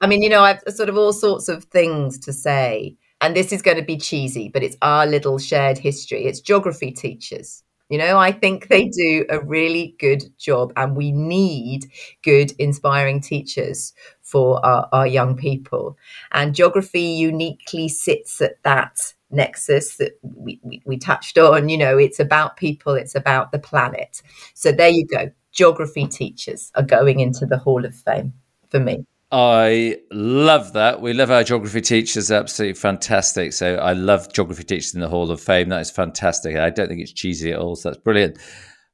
I 0.00 0.06
mean, 0.06 0.22
you 0.22 0.28
know, 0.28 0.42
I've 0.42 0.62
sort 0.68 0.88
of 0.88 0.96
all 0.96 1.12
sorts 1.12 1.48
of 1.48 1.64
things 1.64 2.20
to 2.20 2.32
say, 2.32 2.96
and 3.20 3.34
this 3.34 3.52
is 3.52 3.62
going 3.62 3.78
to 3.78 3.82
be 3.82 3.96
cheesy, 3.96 4.48
but 4.48 4.62
it's 4.62 4.76
our 4.80 5.06
little 5.06 5.38
shared 5.38 5.76
history. 5.76 6.26
It's 6.26 6.38
geography 6.38 6.92
teachers 6.92 7.63
you 7.88 7.98
know, 7.98 8.18
I 8.18 8.32
think 8.32 8.68
they 8.68 8.88
do 8.88 9.26
a 9.28 9.40
really 9.40 9.94
good 9.98 10.24
job, 10.38 10.72
and 10.76 10.96
we 10.96 11.12
need 11.12 11.86
good, 12.22 12.52
inspiring 12.58 13.20
teachers 13.20 13.92
for 14.22 14.64
our, 14.64 14.88
our 14.92 15.06
young 15.06 15.36
people. 15.36 15.96
And 16.32 16.54
geography 16.54 17.02
uniquely 17.02 17.88
sits 17.88 18.40
at 18.40 18.62
that 18.62 19.12
nexus 19.30 19.96
that 19.96 20.18
we, 20.22 20.60
we, 20.62 20.82
we 20.86 20.96
touched 20.96 21.36
on. 21.38 21.68
You 21.68 21.78
know, 21.78 21.98
it's 21.98 22.20
about 22.20 22.56
people, 22.56 22.94
it's 22.94 23.14
about 23.14 23.52
the 23.52 23.58
planet. 23.58 24.22
So 24.54 24.72
there 24.72 24.88
you 24.88 25.06
go. 25.06 25.30
Geography 25.52 26.06
teachers 26.06 26.72
are 26.74 26.82
going 26.82 27.20
into 27.20 27.46
the 27.46 27.58
Hall 27.58 27.84
of 27.84 27.94
Fame 27.94 28.32
for 28.70 28.80
me. 28.80 29.04
I 29.36 29.96
love 30.12 30.74
that. 30.74 31.00
We 31.00 31.12
love 31.12 31.32
our 31.32 31.42
geography 31.42 31.80
teachers. 31.80 32.30
Absolutely 32.30 32.74
fantastic. 32.74 33.52
So 33.52 33.74
I 33.74 33.92
love 33.92 34.32
geography 34.32 34.62
teachers 34.62 34.94
in 34.94 35.00
the 35.00 35.08
Hall 35.08 35.28
of 35.28 35.40
Fame. 35.40 35.70
That 35.70 35.80
is 35.80 35.90
fantastic. 35.90 36.56
I 36.56 36.70
don't 36.70 36.86
think 36.86 37.00
it's 37.00 37.12
cheesy 37.12 37.50
at 37.50 37.58
all. 37.58 37.74
So 37.74 37.90
that's 37.90 38.00
brilliant. 38.00 38.38